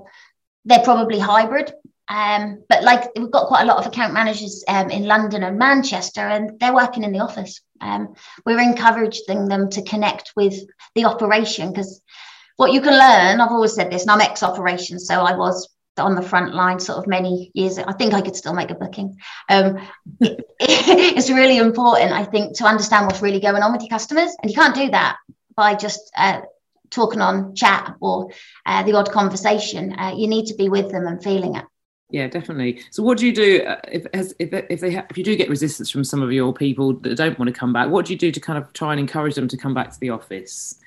they're 0.66 0.84
probably 0.84 1.20
hybrid. 1.20 1.74
Um, 2.10 2.64
but 2.70 2.84
like 2.84 3.10
we've 3.18 3.32
got 3.32 3.48
quite 3.48 3.64
a 3.64 3.66
lot 3.66 3.78
of 3.78 3.88
account 3.88 4.14
managers 4.14 4.64
um, 4.68 4.90
in 4.90 5.06
London 5.06 5.44
and 5.44 5.58
Manchester, 5.58 6.22
and 6.22 6.60
they're 6.60 6.74
working 6.74 7.04
in 7.04 7.12
the 7.12 7.20
office. 7.20 7.62
Um, 7.82 8.14
we're 8.46 8.62
encouraging 8.62 9.48
them 9.48 9.70
to 9.72 9.82
connect 9.82 10.34
with 10.36 10.56
the 10.96 11.06
operation 11.06 11.72
because 11.72 12.02
what 12.58 12.74
you 12.74 12.82
can 12.82 12.94
learn, 12.94 13.40
I've 13.40 13.52
always 13.52 13.74
said 13.74 13.92
this, 13.92 14.04
and 14.04 14.12
I'm 14.12 14.22
ex 14.22 14.44
operations, 14.44 15.08
so 15.08 15.22
I 15.22 15.36
was 15.36 15.70
on 15.98 16.14
the 16.14 16.22
front 16.22 16.54
line 16.54 16.80
sort 16.80 17.00
of 17.00 17.08
many 17.08 17.50
years 17.56 17.80
i 17.80 17.92
think 17.92 18.14
i 18.14 18.22
could 18.22 18.36
still 18.36 18.54
make 18.54 18.70
a 18.70 18.76
booking. 18.76 19.18
Um, 19.50 19.80
it, 20.20 20.46
it's 20.60 21.32
really 21.32 21.58
important 21.58 22.12
i 22.12 22.24
think 22.24 22.56
to 22.58 22.66
understand 22.66 23.08
what's 23.08 23.24
really 23.24 23.40
going 23.40 23.64
on 23.64 23.72
with 23.72 23.82
your 23.82 23.90
customers 23.90 24.32
and 24.40 24.52
you 24.52 24.56
can't 24.56 24.76
do 24.76 24.92
that 24.92 25.18
by 25.56 25.74
just 25.74 26.12
uh, 26.16 26.42
talking 26.90 27.22
on 27.22 27.56
chat 27.56 27.96
or 28.00 28.30
uh, 28.66 28.84
the 28.84 28.94
odd 28.94 29.12
conversation. 29.12 29.98
Uh, 30.00 30.14
you 30.16 30.28
need 30.28 30.46
to 30.48 30.56
be 30.56 30.70
with 30.70 30.92
them 30.92 31.08
and 31.08 31.22
feeling 31.22 31.56
it. 31.56 31.66
Yeah 32.10 32.28
definitely. 32.28 32.82
So 32.92 33.04
what 33.04 33.18
do 33.18 33.26
you 33.26 33.34
do 33.34 33.64
uh, 33.64 33.82
if 33.92 34.06
if 34.14 34.32
if 34.40 34.80
they 34.80 34.96
if 34.96 35.18
you 35.18 35.24
do 35.26 35.36
get 35.36 35.50
resistance 35.50 35.90
from 35.90 36.06
some 36.06 36.22
of 36.22 36.32
your 36.32 36.54
people 36.54 36.94
that 36.94 37.18
don't 37.18 37.38
want 37.38 37.54
to 37.54 37.60
come 37.60 37.74
back 37.74 37.90
what 37.90 38.06
do 38.06 38.14
you 38.14 38.20
do 38.20 38.32
to 38.32 38.40
kind 38.40 38.58
of 38.58 38.72
try 38.72 38.94
and 38.94 39.00
encourage 39.00 39.36
them 39.36 39.50
to 39.50 39.58
come 39.58 39.74
back 39.74 39.92
to 39.92 40.00
the 40.00 40.10
office 40.10 40.80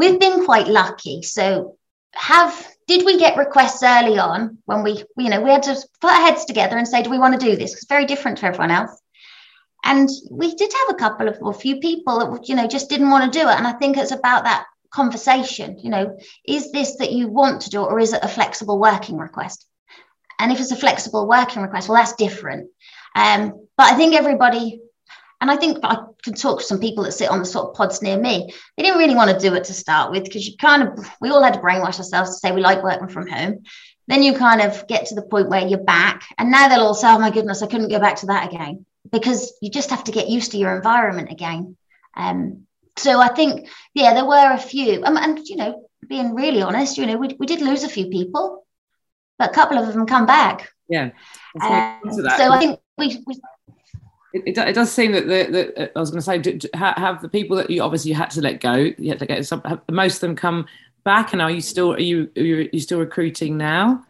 we've 0.00 0.18
been 0.18 0.44
quite 0.46 0.66
lucky. 0.66 1.20
So 1.22 1.76
have 2.14 2.54
did 2.88 3.04
we 3.04 3.18
get 3.18 3.36
requests 3.36 3.82
early 3.82 4.18
on 4.18 4.58
when 4.64 4.82
we 4.82 5.04
you 5.16 5.28
know 5.28 5.40
we 5.42 5.50
had 5.50 5.62
to 5.64 5.76
put 6.00 6.10
our 6.10 6.22
heads 6.22 6.44
together 6.46 6.76
and 6.78 6.88
say 6.88 7.02
do 7.02 7.10
we 7.10 7.18
want 7.18 7.38
to 7.38 7.46
do 7.46 7.54
this? 7.54 7.74
It's 7.74 7.86
very 7.86 8.06
different 8.06 8.38
to 8.38 8.46
everyone 8.46 8.70
else. 8.70 8.98
And 9.84 10.08
we 10.30 10.54
did 10.54 10.72
have 10.72 10.94
a 10.94 10.98
couple 10.98 11.28
of 11.28 11.36
a 11.42 11.52
few 11.52 11.78
people 11.80 12.18
that 12.18 12.48
you 12.48 12.54
know 12.56 12.66
just 12.66 12.88
didn't 12.88 13.10
want 13.10 13.30
to 13.30 13.38
do 13.38 13.46
it. 13.46 13.56
And 13.58 13.66
i 13.66 13.72
think 13.72 13.96
it's 13.96 14.18
about 14.20 14.44
that 14.44 14.64
conversation 14.90 15.78
you 15.78 15.88
know 15.88 16.18
is 16.44 16.72
this 16.72 16.96
that 16.96 17.12
you 17.12 17.28
want 17.28 17.60
to 17.62 17.70
do 17.70 17.80
or 17.80 18.00
is 18.00 18.12
it 18.12 18.24
a 18.24 18.28
flexible 18.28 18.78
working 18.80 19.18
request? 19.18 19.66
And 20.38 20.50
if 20.50 20.58
it's 20.58 20.72
a 20.72 20.76
flexible 20.84 21.28
working 21.28 21.62
request 21.62 21.88
well 21.88 21.98
that's 21.98 22.14
different. 22.14 22.70
Um, 23.14 23.40
but 23.76 23.92
i 23.92 23.96
think 23.96 24.14
everybody 24.14 24.80
and 25.40 25.50
I 25.50 25.56
think 25.56 25.78
I 25.82 26.04
can 26.22 26.34
talk 26.34 26.58
to 26.58 26.64
some 26.64 26.80
people 26.80 27.04
that 27.04 27.12
sit 27.12 27.30
on 27.30 27.38
the 27.38 27.44
sort 27.44 27.68
of 27.68 27.74
pods 27.74 28.02
near 28.02 28.18
me. 28.18 28.52
They 28.76 28.82
didn't 28.82 28.98
really 28.98 29.14
want 29.14 29.30
to 29.30 29.38
do 29.38 29.54
it 29.54 29.64
to 29.64 29.72
start 29.72 30.10
with 30.10 30.24
because 30.24 30.46
you 30.46 30.56
kind 30.56 30.82
of, 30.82 31.10
we 31.20 31.30
all 31.30 31.42
had 31.42 31.54
to 31.54 31.60
brainwash 31.60 31.98
ourselves 31.98 32.30
to 32.30 32.36
say 32.36 32.52
we 32.52 32.60
like 32.60 32.82
working 32.82 33.08
from 33.08 33.26
home. 33.26 33.64
Then 34.06 34.22
you 34.22 34.34
kind 34.34 34.60
of 34.60 34.86
get 34.86 35.06
to 35.06 35.14
the 35.14 35.22
point 35.22 35.48
where 35.48 35.66
you're 35.66 35.78
back. 35.78 36.24
And 36.36 36.50
now 36.50 36.68
they'll 36.68 36.80
all 36.80 36.94
say, 36.94 37.08
oh 37.08 37.18
my 37.18 37.30
goodness, 37.30 37.62
I 37.62 37.68
couldn't 37.68 37.88
go 37.88 37.98
back 37.98 38.16
to 38.16 38.26
that 38.26 38.52
again 38.52 38.84
because 39.10 39.54
you 39.62 39.70
just 39.70 39.90
have 39.90 40.04
to 40.04 40.12
get 40.12 40.28
used 40.28 40.50
to 40.52 40.58
your 40.58 40.76
environment 40.76 41.30
again. 41.30 41.76
Um, 42.14 42.66
so 42.98 43.18
I 43.18 43.28
think, 43.28 43.68
yeah, 43.94 44.12
there 44.12 44.26
were 44.26 44.52
a 44.52 44.58
few. 44.58 45.02
Um, 45.04 45.16
and, 45.16 45.38
you 45.46 45.56
know, 45.56 45.88
being 46.06 46.34
really 46.34 46.60
honest, 46.60 46.98
you 46.98 47.06
know, 47.06 47.16
we, 47.16 47.28
we 47.38 47.46
did 47.46 47.62
lose 47.62 47.84
a 47.84 47.88
few 47.88 48.08
people, 48.08 48.66
but 49.38 49.50
a 49.50 49.54
couple 49.54 49.78
of 49.78 49.92
them 49.94 50.06
come 50.06 50.26
back. 50.26 50.70
Yeah. 50.88 51.12
Um, 51.62 52.00
so 52.12 52.50
I 52.50 52.58
think 52.58 52.80
we, 52.98 53.22
we 53.26 53.40
it, 54.32 54.56
it, 54.56 54.74
does 54.74 54.92
seem 54.92 55.12
that 55.12 55.26
the, 55.26 55.50
the 55.50 55.98
I 55.98 56.00
was 56.00 56.10
going 56.10 56.20
to 56.20 56.24
say 56.24 56.38
do, 56.38 56.54
do, 56.58 56.68
have 56.74 57.20
the 57.20 57.28
people 57.28 57.56
that 57.56 57.70
you 57.70 57.82
obviously 57.82 58.12
had 58.12 58.30
to 58.30 58.40
let 58.40 58.60
go. 58.60 58.74
You 58.74 59.08
had 59.08 59.18
to 59.18 59.26
get 59.26 59.44
some. 59.46 59.60
Have 59.62 59.80
most 59.90 60.16
of 60.16 60.20
them 60.20 60.36
come 60.36 60.66
back, 61.04 61.32
and 61.32 61.42
are 61.42 61.50
you 61.50 61.60
still 61.60 61.92
are 61.94 62.00
you 62.00 62.30
are 62.36 62.42
you, 62.42 62.56
are 62.58 62.68
you 62.72 62.80
still 62.80 63.00
recruiting 63.00 63.56
now? 63.56 64.04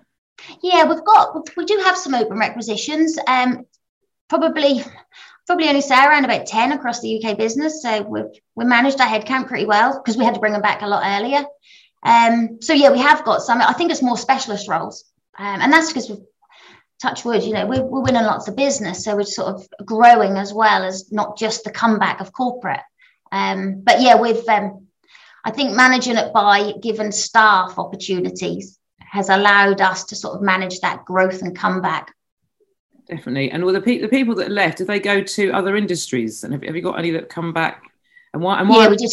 Yeah, 0.62 0.84
we've 0.84 1.04
got 1.04 1.48
we 1.56 1.64
do 1.64 1.80
have 1.84 1.96
some 1.96 2.14
open 2.14 2.38
requisitions. 2.38 3.18
Um, 3.26 3.66
probably 4.28 4.82
probably 5.46 5.68
only 5.68 5.80
say 5.80 5.96
around 5.96 6.24
about 6.24 6.46
ten 6.46 6.72
across 6.72 7.00
the 7.00 7.22
UK 7.22 7.38
business. 7.38 7.82
So 7.82 8.02
we've 8.02 8.24
we 8.54 8.64
managed 8.64 9.00
our 9.00 9.08
headcount 9.08 9.48
pretty 9.48 9.66
well 9.66 9.98
because 9.98 10.16
we 10.16 10.24
had 10.24 10.34
to 10.34 10.40
bring 10.40 10.52
them 10.52 10.62
back 10.62 10.82
a 10.82 10.86
lot 10.86 11.02
earlier. 11.04 11.44
Um, 12.02 12.58
so 12.60 12.72
yeah, 12.72 12.90
we 12.90 12.98
have 12.98 13.24
got 13.24 13.42
some. 13.42 13.60
I 13.60 13.72
think 13.72 13.90
it's 13.90 14.02
more 14.02 14.18
specialist 14.18 14.68
roles, 14.68 15.04
um, 15.38 15.60
and 15.60 15.72
that's 15.72 15.88
because 15.88 16.08
we've 16.10 16.20
touch 17.00 17.24
wood, 17.24 17.42
you 17.42 17.54
know, 17.54 17.66
we're, 17.66 17.82
we're 17.82 18.02
winning 18.02 18.22
lots 18.22 18.48
of 18.48 18.56
business. 18.56 19.04
So 19.04 19.16
we're 19.16 19.24
sort 19.24 19.54
of 19.54 19.68
growing 19.84 20.36
as 20.36 20.52
well 20.52 20.84
as 20.84 21.10
not 21.10 21.38
just 21.38 21.64
the 21.64 21.70
comeback 21.70 22.20
of 22.20 22.32
corporate. 22.32 22.80
Um, 23.32 23.80
but 23.80 24.00
yeah, 24.00 24.16
with 24.16 24.48
um, 24.48 24.86
I 25.44 25.50
think 25.50 25.74
managing 25.74 26.16
it 26.16 26.32
by 26.32 26.72
given 26.82 27.12
staff 27.12 27.78
opportunities 27.78 28.78
has 28.98 29.28
allowed 29.28 29.80
us 29.80 30.04
to 30.04 30.16
sort 30.16 30.36
of 30.36 30.42
manage 30.42 30.80
that 30.80 31.04
growth 31.04 31.42
and 31.42 31.56
comeback. 31.56 32.14
Definitely. 33.08 33.50
And 33.50 33.64
with 33.64 33.74
the, 33.74 33.80
pe- 33.80 34.00
the 34.00 34.08
people 34.08 34.36
that 34.36 34.50
left, 34.50 34.78
did 34.78 34.86
they 34.86 35.00
go 35.00 35.22
to 35.22 35.50
other 35.50 35.76
industries? 35.76 36.44
And 36.44 36.52
have, 36.52 36.62
have 36.62 36.76
you 36.76 36.82
got 36.82 36.98
any 36.98 37.10
that 37.12 37.28
come 37.28 37.52
back? 37.52 37.82
And 38.32 38.42
why? 38.42 38.60
And 38.60 38.68
why? 38.68 38.84
Yeah, 38.84 38.90
we 38.90 38.96
did 38.96 39.12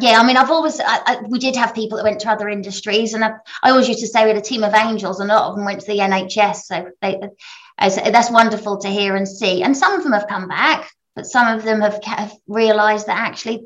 yeah, 0.00 0.18
I 0.18 0.26
mean, 0.26 0.38
I've 0.38 0.50
always, 0.50 0.80
I, 0.80 1.00
I, 1.04 1.18
we 1.28 1.38
did 1.38 1.54
have 1.56 1.74
people 1.74 1.98
that 1.98 2.04
went 2.04 2.20
to 2.20 2.30
other 2.30 2.48
industries, 2.48 3.12
and 3.12 3.22
I, 3.22 3.32
I, 3.62 3.70
always 3.70 3.88
used 3.88 4.00
to 4.00 4.06
say 4.06 4.22
we 4.22 4.30
had 4.30 4.38
a 4.38 4.40
team 4.40 4.64
of 4.64 4.74
angels, 4.74 5.20
and 5.20 5.30
a 5.30 5.34
lot 5.34 5.50
of 5.50 5.56
them 5.56 5.66
went 5.66 5.80
to 5.80 5.86
the 5.86 5.98
NHS. 5.98 6.62
So 6.62 6.90
they, 7.02 7.20
uh, 7.78 8.10
that's 8.10 8.30
wonderful 8.30 8.78
to 8.78 8.88
hear 8.88 9.16
and 9.16 9.28
see. 9.28 9.62
And 9.62 9.76
some 9.76 9.92
of 9.92 10.02
them 10.02 10.12
have 10.12 10.28
come 10.28 10.48
back, 10.48 10.90
but 11.14 11.26
some 11.26 11.54
of 11.54 11.62
them 11.62 11.82
have, 11.82 12.02
have 12.04 12.32
realised 12.46 13.06
that 13.06 13.18
actually, 13.18 13.64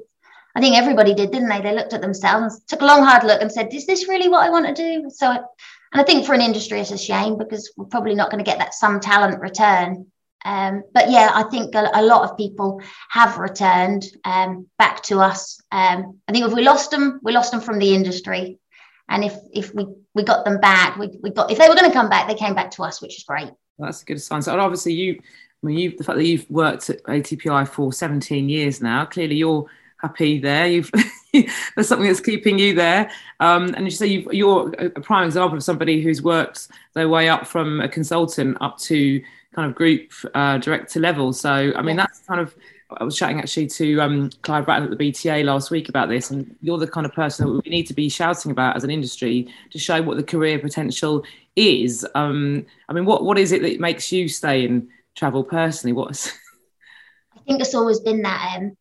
I 0.57 0.61
think 0.61 0.77
everybody 0.77 1.15
did, 1.15 1.31
didn't 1.31 1.49
they? 1.49 1.61
They 1.61 1.75
looked 1.75 1.93
at 1.93 2.01
themselves, 2.01 2.61
took 2.67 2.81
a 2.81 2.87
long, 2.87 3.05
hard 3.05 3.23
look, 3.23 3.41
and 3.41 3.53
said, 3.53 3.73
"Is 3.73 3.87
this 3.87 4.09
really 4.09 4.29
what 4.29 4.45
I 4.45 4.51
want 4.51 4.67
to 4.67 4.75
do?" 4.75 5.11
So, 5.11 5.31
and 5.31 6.01
I 6.01 6.03
think 6.03 6.27
for 6.27 6.35
an 6.35 6.41
industry, 6.41 6.81
it's 6.81 6.91
a 6.91 6.99
shame 6.99 7.39
because 7.39 7.73
we're 7.77 7.87
probably 7.87 8.15
not 8.15 8.31
going 8.31 8.43
to 8.45 8.51
get 8.51 8.59
that 8.59 8.75
some 8.75 8.99
talent 8.99 9.41
return. 9.41 10.07
Um, 10.47 10.85
but 10.95 11.11
yeah, 11.11 11.33
I 11.35 11.43
think 11.43 11.75
a, 11.75 11.91
a, 11.93 12.03
lot 12.03 12.23
of 12.23 12.37
people 12.37 12.81
have 13.11 13.37
returned 13.37 14.05
um, 14.25 14.69
back 14.79 15.03
to 15.05 15.19
us. 15.19 15.61
Um, 15.73 16.21
I 16.29 16.33
think 16.33 16.47
if 16.47 16.53
we 16.53 16.63
lost 16.63 16.93
them, 16.93 17.19
we 17.25 17.33
lost 17.33 17.51
them 17.51 17.61
from 17.61 17.81
the 17.81 17.93
industry, 17.93 18.61
and 19.09 19.25
if 19.25 19.35
if 19.53 19.75
we 19.75 19.89
we 20.15 20.23
got 20.23 20.45
them 20.45 20.61
back, 20.61 20.99
we, 20.99 21.11
we 21.21 21.31
got 21.31 21.51
if 21.51 21.59
they 21.59 21.69
were 21.69 21.75
going 21.75 21.91
to 21.91 21.93
come 21.93 22.09
back, 22.09 22.29
they 22.29 22.37
came 22.37 22.55
back 22.55 22.71
to 22.73 22.85
us, 22.85 23.03
which 23.03 23.19
is 23.19 23.25
great. 23.25 23.51
That's 23.77 24.03
a 24.03 24.05
good 24.05 24.23
sign. 24.23 24.41
So 24.41 24.57
obviously, 24.57 24.93
you, 24.93 25.19
I 25.21 25.67
mean, 25.67 25.79
you 25.79 25.97
the 25.97 26.05
fact 26.05 26.17
that 26.17 26.25
you've 26.25 26.49
worked 26.49 26.91
at 26.91 27.03
ATPI 27.03 27.67
for 27.67 27.93
17 27.93 28.49
years 28.49 28.81
now, 28.81 29.05
clearly 29.05 29.35
you're 29.35 29.67
happy 29.97 30.39
there. 30.39 30.69
You've 30.69 30.93
there's 31.33 31.89
something 31.89 32.07
that's 32.07 32.21
keeping 32.21 32.57
you 32.57 32.73
there. 32.73 33.11
Um, 33.41 33.75
and 33.75 33.85
you 33.85 33.91
say 33.91 34.07
you 34.31 34.49
are 34.51 34.71
a 34.79 35.01
prime 35.01 35.27
example 35.27 35.57
of 35.57 35.65
somebody 35.65 36.03
who's 36.03 36.23
worked 36.23 36.69
their 36.95 37.09
way 37.09 37.29
up 37.29 37.49
from 37.49 37.81
a 37.81 37.89
consultant 37.89 38.59
up 38.61 38.79
to 38.79 39.21
kind 39.57 39.71
of 39.71 39.75
group 39.75 40.13
uh, 40.35 40.59
director 40.59 41.01
level. 41.01 41.33
So, 41.33 41.73
I 41.75 41.81
mean, 41.81 41.97
that's 41.97 42.21
kind 42.21 42.41
of, 42.41 42.55
I 42.91 43.03
was 43.03 43.17
chatting 43.17 43.41
actually 43.41 43.69
to 43.69 44.01
um, 44.01 44.31
Clive 44.43 44.69
Wratten 44.69 44.85
at 44.85 44.97
the 44.97 45.11
BTA 45.11 45.45
last 45.45 45.71
week 45.71 45.89
about 45.89 46.11
this, 46.11 46.31
and 46.31 46.55
you're 46.61 46.77
the 46.77 46.87
kind 46.87 47.07
of 47.07 47.15
person 47.15 47.47
that 47.47 47.65
we 47.65 47.71
need 47.71 47.87
to 47.87 47.95
be 47.95 48.11
shouting 48.11 48.53
about 48.53 48.77
as 48.77 48.85
an 48.85 48.91
industry 48.91 49.49
to 49.71 49.79
show 49.79 50.03
what 50.03 50.19
the 50.19 50.23
career 50.23 50.59
potential 50.59 51.25
is. 51.57 52.07
Um, 52.15 52.67
I 52.89 52.93
mean, 52.93 53.07
what, 53.07 53.25
what 53.25 53.39
is 53.39 53.51
it 53.51 53.63
that 53.63 53.81
makes 53.81 54.13
you 54.13 54.29
stay 54.29 54.67
in 54.67 54.89
travel 55.15 55.43
personally? 55.43 55.95
What's 55.95 56.29
I 57.35 57.41
think 57.47 57.63
it's 57.63 57.75
always 57.75 58.01
been 58.01 58.23
that 58.23 58.59
um, 58.59 58.77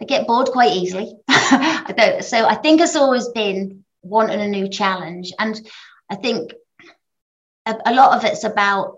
I 0.00 0.04
get 0.04 0.26
bored 0.26 0.48
quite 0.48 0.72
easily. 0.72 1.14
I 1.28 1.94
don't. 1.96 2.24
So 2.24 2.44
I 2.44 2.56
think 2.56 2.80
it's 2.80 2.96
always 2.96 3.28
been 3.28 3.84
wanting 4.02 4.40
a 4.40 4.48
new 4.48 4.68
challenge, 4.68 5.32
and 5.38 5.60
I 6.10 6.16
think 6.16 6.52
a, 7.66 7.76
a 7.86 7.94
lot 7.94 8.16
of 8.16 8.24
it's 8.24 8.42
about 8.42 8.96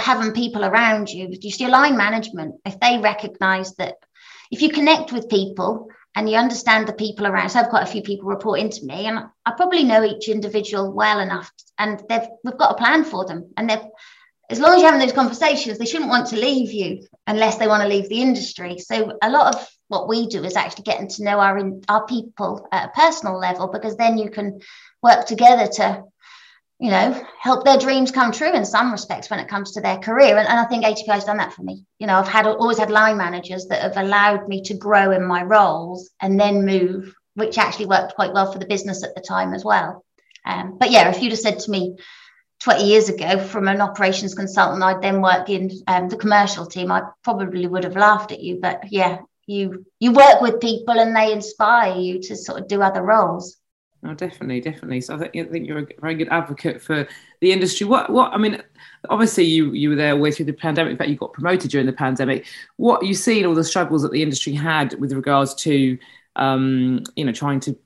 having 0.00 0.32
people 0.32 0.64
around 0.64 1.08
you, 1.08 1.28
just 1.36 1.60
your 1.60 1.70
line 1.70 1.96
management, 1.96 2.56
if 2.64 2.78
they 2.80 2.98
recognize 2.98 3.74
that 3.76 3.96
if 4.50 4.62
you 4.62 4.70
connect 4.70 5.12
with 5.12 5.28
people 5.28 5.88
and 6.14 6.28
you 6.28 6.36
understand 6.36 6.88
the 6.88 6.92
people 6.92 7.26
around, 7.26 7.50
so 7.50 7.60
I've 7.60 7.70
got 7.70 7.82
a 7.82 7.90
few 7.90 8.02
people 8.02 8.28
report 8.28 8.60
into 8.60 8.84
me, 8.84 9.06
and 9.06 9.18
I 9.44 9.52
probably 9.56 9.84
know 9.84 10.02
each 10.02 10.28
individual 10.28 10.92
well 10.92 11.20
enough, 11.20 11.50
and 11.78 12.02
they've 12.08 12.26
we've 12.42 12.58
got 12.58 12.72
a 12.72 12.82
plan 12.82 13.04
for 13.04 13.26
them, 13.26 13.52
and 13.56 13.68
they've 13.68 13.86
as 14.48 14.60
long 14.60 14.74
as 14.74 14.80
you're 14.80 14.90
having 14.90 15.04
those 15.04 15.14
conversations, 15.14 15.78
they 15.78 15.86
shouldn't 15.86 16.10
want 16.10 16.28
to 16.28 16.36
leave 16.36 16.72
you 16.72 17.06
unless 17.26 17.58
they 17.58 17.66
want 17.66 17.82
to 17.82 17.88
leave 17.88 18.08
the 18.08 18.22
industry. 18.22 18.78
So 18.78 19.18
a 19.20 19.28
lot 19.28 19.54
of 19.54 19.68
what 19.88 20.08
we 20.08 20.28
do 20.28 20.44
is 20.44 20.56
actually 20.56 20.84
getting 20.84 21.08
to 21.08 21.24
know 21.24 21.40
our 21.40 21.60
our 21.88 22.06
people 22.06 22.68
at 22.72 22.88
a 22.88 22.92
personal 22.92 23.38
level 23.38 23.68
because 23.68 23.96
then 23.96 24.18
you 24.18 24.30
can 24.30 24.60
work 25.02 25.26
together 25.26 25.66
to 25.74 26.04
you 26.78 26.90
know, 26.90 27.24
help 27.40 27.64
their 27.64 27.78
dreams 27.78 28.10
come 28.10 28.32
true 28.32 28.52
in 28.52 28.64
some 28.64 28.92
respects 28.92 29.30
when 29.30 29.40
it 29.40 29.48
comes 29.48 29.72
to 29.72 29.80
their 29.80 29.96
career. 29.98 30.36
And, 30.36 30.46
and 30.46 30.58
I 30.58 30.64
think 30.66 30.84
ATPI 30.84 31.14
has 31.14 31.24
done 31.24 31.38
that 31.38 31.54
for 31.54 31.62
me. 31.62 31.84
You 31.98 32.06
know, 32.06 32.16
I've 32.16 32.28
had 32.28 32.46
always 32.46 32.78
had 32.78 32.90
line 32.90 33.16
managers 33.16 33.66
that 33.66 33.80
have 33.80 33.96
allowed 33.96 34.46
me 34.46 34.62
to 34.62 34.74
grow 34.74 35.12
in 35.12 35.26
my 35.26 35.42
roles 35.42 36.10
and 36.20 36.38
then 36.38 36.66
move, 36.66 37.14
which 37.34 37.56
actually 37.56 37.86
worked 37.86 38.14
quite 38.14 38.34
well 38.34 38.52
for 38.52 38.58
the 38.58 38.66
business 38.66 39.02
at 39.02 39.14
the 39.14 39.22
time 39.22 39.54
as 39.54 39.64
well. 39.64 40.04
Um, 40.44 40.76
but 40.78 40.90
yeah, 40.90 41.08
if 41.10 41.22
you'd 41.22 41.32
have 41.32 41.40
said 41.40 41.58
to 41.60 41.70
me 41.70 41.96
20 42.60 42.84
years 42.84 43.08
ago 43.08 43.38
from 43.38 43.68
an 43.68 43.80
operations 43.80 44.34
consultant, 44.34 44.82
I'd 44.82 45.02
then 45.02 45.22
work 45.22 45.48
in 45.48 45.70
um, 45.86 46.08
the 46.08 46.16
commercial 46.16 46.66
team, 46.66 46.92
I 46.92 47.02
probably 47.24 47.66
would 47.66 47.84
have 47.84 47.96
laughed 47.96 48.32
at 48.32 48.40
you. 48.40 48.58
But 48.60 48.92
yeah, 48.92 49.18
you 49.46 49.86
you 50.00 50.12
work 50.12 50.40
with 50.40 50.60
people 50.60 50.98
and 50.98 51.14
they 51.14 51.32
inspire 51.32 51.96
you 51.96 52.20
to 52.22 52.36
sort 52.36 52.60
of 52.60 52.68
do 52.68 52.82
other 52.82 53.02
roles. 53.02 53.56
Oh, 54.06 54.14
definitely, 54.14 54.60
definitely. 54.60 55.00
So 55.00 55.14
I 55.14 55.18
think, 55.18 55.36
I 55.36 55.50
think 55.50 55.66
you're 55.66 55.78
a 55.78 55.86
very 56.00 56.14
good 56.14 56.28
advocate 56.28 56.80
for 56.80 57.08
the 57.40 57.52
industry. 57.52 57.86
What, 57.86 58.10
what? 58.10 58.32
I 58.32 58.38
mean, 58.38 58.62
obviously 59.08 59.44
you 59.44 59.72
you 59.72 59.90
were 59.90 59.96
there 59.96 60.16
way 60.16 60.30
through 60.30 60.46
the 60.46 60.52
pandemic. 60.52 60.92
In 60.92 60.96
fact, 60.96 61.10
you 61.10 61.16
got 61.16 61.32
promoted 61.32 61.70
during 61.70 61.86
the 61.86 61.92
pandemic. 61.92 62.46
What 62.76 63.04
you 63.04 63.14
seen 63.14 63.44
all 63.46 63.54
the 63.54 63.64
struggles 63.64 64.02
that 64.02 64.12
the 64.12 64.22
industry 64.22 64.52
had 64.52 64.94
with 65.00 65.12
regards 65.12 65.54
to 65.56 65.98
um, 66.36 67.02
you 67.16 67.24
know, 67.24 67.32
trying 67.32 67.60
to 67.60 67.76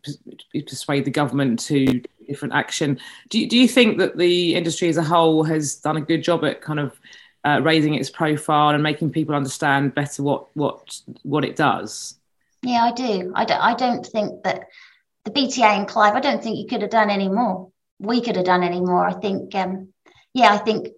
persuade 0.67 1.05
the 1.05 1.11
government 1.11 1.61
to 1.61 2.03
different 2.27 2.53
action. 2.53 2.99
Do 3.29 3.39
you, 3.39 3.49
do 3.49 3.57
you 3.57 3.69
think 3.69 3.99
that 3.99 4.17
the 4.17 4.55
industry 4.55 4.89
as 4.89 4.97
a 4.97 5.03
whole 5.03 5.45
has 5.45 5.77
done 5.77 5.97
a 5.97 6.01
good 6.01 6.23
job 6.23 6.45
at 6.45 6.61
kind 6.61 6.81
of 6.81 6.99
uh, 7.45 7.61
raising 7.63 7.95
its 7.95 8.11
profile 8.11 8.71
and 8.71 8.83
making 8.83 9.11
people 9.11 9.35
understand 9.35 9.95
better 9.95 10.23
what 10.23 10.55
what 10.55 11.01
what 11.23 11.45
it 11.45 11.57
does? 11.57 12.17
Yeah, 12.63 12.85
I 12.85 12.93
do. 12.93 13.33
I 13.35 13.45
don't, 13.45 13.61
I 13.61 13.75
don't 13.75 14.05
think 14.05 14.43
that 14.43 14.69
the 15.25 15.31
BTA 15.31 15.79
and 15.79 15.89
Clive, 15.89 16.15
I 16.15 16.21
don't 16.21 16.43
think 16.43 16.59
you 16.59 16.67
could 16.67 16.83
have 16.83 16.91
done 16.91 17.11
any 17.11 17.29
more. 17.29 17.71
We 17.99 18.21
could 18.21 18.37
have 18.37 18.47
done 18.47 18.63
any 18.63 18.81
more. 18.81 19.07
I 19.07 19.13
think, 19.13 19.55
um, 19.55 19.93
yeah, 20.33 20.53
I 20.53 20.59
think 20.59 20.89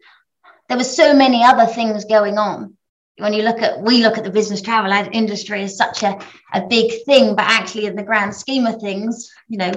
there 0.69 0.79
were 0.79 0.85
so 0.85 1.14
many 1.14 1.43
other 1.43 1.67
things 1.67 2.05
going 2.05 2.38
on. 2.38 2.76
When 3.19 3.33
you 3.33 3.43
look 3.43 3.61
at, 3.61 3.83
we 3.83 4.02
look 4.02 4.17
at 4.17 4.25
the 4.25 4.31
business 4.31 4.62
travel 4.62 4.93
industry 5.12 5.62
as 5.62 5.76
such 5.76 6.02
a, 6.02 6.19
a 6.55 6.67
big 6.67 7.05
thing, 7.05 7.37
but 7.37 7.45
actually, 7.45 7.87
in 7.87 7.97
the 7.97 8.02
grand 8.02 8.35
scheme 8.35 8.67
of 8.67 8.81
things, 8.81 9.31
you 9.49 9.59
know, 9.59 9.73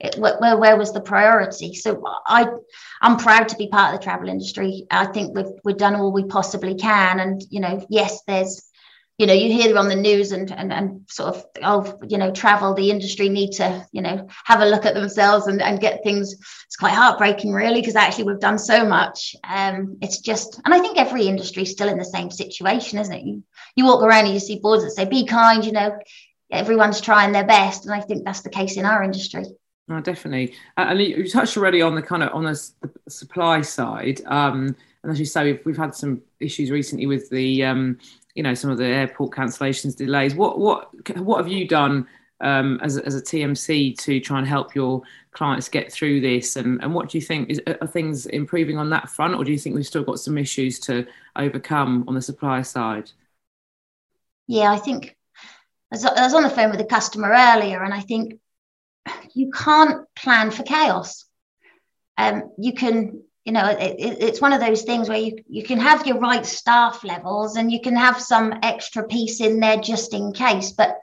it, 0.00 0.16
where, 0.18 0.58
where 0.58 0.76
was 0.76 0.92
the 0.92 1.00
priority? 1.00 1.74
So 1.74 2.02
I, 2.26 2.46
I'm 3.00 3.16
proud 3.16 3.48
to 3.48 3.56
be 3.56 3.68
part 3.68 3.94
of 3.94 4.00
the 4.00 4.04
travel 4.04 4.28
industry. 4.28 4.86
I 4.90 5.06
think 5.06 5.36
we've 5.36 5.52
we've 5.62 5.76
done 5.76 5.94
all 5.94 6.12
we 6.12 6.24
possibly 6.24 6.74
can, 6.74 7.20
and 7.20 7.42
you 7.48 7.60
know, 7.60 7.84
yes, 7.88 8.22
there's 8.26 8.68
you 9.16 9.26
know, 9.26 9.32
you 9.32 9.52
hear 9.52 9.78
on 9.78 9.88
the 9.88 9.94
news 9.94 10.32
and, 10.32 10.50
and, 10.50 10.72
and 10.72 11.02
sort 11.08 11.36
of, 11.36 11.44
oh, 11.62 11.98
you 12.08 12.18
know, 12.18 12.32
travel, 12.32 12.74
the 12.74 12.90
industry 12.90 13.28
need 13.28 13.52
to, 13.52 13.86
you 13.92 14.02
know, 14.02 14.26
have 14.44 14.60
a 14.60 14.66
look 14.66 14.84
at 14.84 14.94
themselves 14.94 15.46
and, 15.46 15.62
and 15.62 15.80
get 15.80 16.02
things. 16.02 16.34
It's 16.66 16.76
quite 16.76 16.94
heartbreaking, 16.94 17.52
really, 17.52 17.80
because 17.80 17.94
actually 17.94 18.24
we've 18.24 18.40
done 18.40 18.58
so 18.58 18.84
much. 18.84 19.36
Um, 19.44 19.98
it's 20.02 20.18
just, 20.18 20.60
and 20.64 20.74
I 20.74 20.80
think 20.80 20.98
every 20.98 21.28
industry 21.28 21.62
is 21.62 21.70
still 21.70 21.88
in 21.88 21.98
the 21.98 22.04
same 22.04 22.30
situation, 22.30 22.98
isn't 22.98 23.14
it? 23.14 23.24
You, 23.24 23.44
you 23.76 23.84
walk 23.84 24.02
around 24.02 24.24
and 24.24 24.34
you 24.34 24.40
see 24.40 24.58
boards 24.58 24.82
that 24.82 24.90
say, 24.90 25.04
be 25.04 25.24
kind, 25.24 25.64
you 25.64 25.72
know, 25.72 25.96
everyone's 26.50 27.00
trying 27.00 27.30
their 27.30 27.46
best. 27.46 27.84
And 27.84 27.94
I 27.94 28.00
think 28.00 28.24
that's 28.24 28.42
the 28.42 28.50
case 28.50 28.76
in 28.76 28.84
our 28.84 29.04
industry. 29.04 29.44
Oh, 29.88 30.00
definitely. 30.00 30.54
And 30.76 31.00
you 31.00 31.28
touched 31.28 31.56
already 31.56 31.82
on 31.82 31.94
the 31.94 32.02
kind 32.02 32.22
of 32.22 32.32
on 32.32 32.44
the, 32.44 32.70
the 32.80 33.10
supply 33.10 33.60
side. 33.60 34.22
Um, 34.26 34.74
and 35.02 35.12
as 35.12 35.20
you 35.20 35.26
say, 35.26 35.44
we've, 35.44 35.66
we've 35.66 35.76
had 35.76 35.94
some 35.94 36.22
issues 36.40 36.70
recently 36.70 37.06
with 37.06 37.28
the 37.28 37.64
um, 37.64 37.98
you 38.34 38.42
know 38.42 38.54
some 38.54 38.70
of 38.70 38.78
the 38.78 38.86
airport 38.86 39.32
cancellations, 39.32 39.96
delays. 39.96 40.34
What 40.34 40.58
what 40.58 40.90
what 41.18 41.38
have 41.38 41.48
you 41.48 41.66
done 41.66 42.06
um, 42.40 42.80
as 42.82 42.98
as 42.98 43.14
a 43.14 43.22
TMC 43.22 43.98
to 43.98 44.20
try 44.20 44.38
and 44.38 44.46
help 44.46 44.74
your 44.74 45.02
clients 45.32 45.68
get 45.68 45.92
through 45.92 46.20
this? 46.20 46.56
And 46.56 46.82
and 46.82 46.94
what 46.94 47.08
do 47.08 47.18
you 47.18 47.22
think 47.22 47.50
is 47.50 47.60
are 47.80 47.86
things 47.86 48.26
improving 48.26 48.78
on 48.78 48.90
that 48.90 49.08
front, 49.08 49.34
or 49.34 49.44
do 49.44 49.52
you 49.52 49.58
think 49.58 49.74
we've 49.76 49.86
still 49.86 50.04
got 50.04 50.18
some 50.18 50.38
issues 50.38 50.78
to 50.80 51.06
overcome 51.36 52.04
on 52.08 52.14
the 52.14 52.22
supplier 52.22 52.64
side? 52.64 53.10
Yeah, 54.46 54.72
I 54.72 54.78
think 54.78 55.16
I 55.92 55.96
was 55.96 56.34
on 56.34 56.42
the 56.42 56.50
phone 56.50 56.70
with 56.70 56.80
a 56.80 56.86
customer 56.86 57.30
earlier, 57.30 57.82
and 57.82 57.94
I 57.94 58.00
think 58.00 58.40
you 59.32 59.50
can't 59.50 60.06
plan 60.16 60.50
for 60.50 60.62
chaos. 60.62 61.24
Um, 62.16 62.50
you 62.58 62.74
can 62.74 63.22
you 63.44 63.52
know 63.52 63.66
it, 63.66 63.96
it's 63.98 64.40
one 64.40 64.52
of 64.52 64.60
those 64.60 64.82
things 64.82 65.08
where 65.08 65.18
you, 65.18 65.36
you 65.48 65.62
can 65.62 65.78
have 65.78 66.06
your 66.06 66.18
right 66.18 66.44
staff 66.44 67.04
levels 67.04 67.56
and 67.56 67.70
you 67.70 67.80
can 67.80 67.96
have 67.96 68.20
some 68.20 68.54
extra 68.62 69.06
piece 69.06 69.40
in 69.40 69.60
there 69.60 69.76
just 69.76 70.14
in 70.14 70.32
case 70.32 70.72
but 70.72 70.98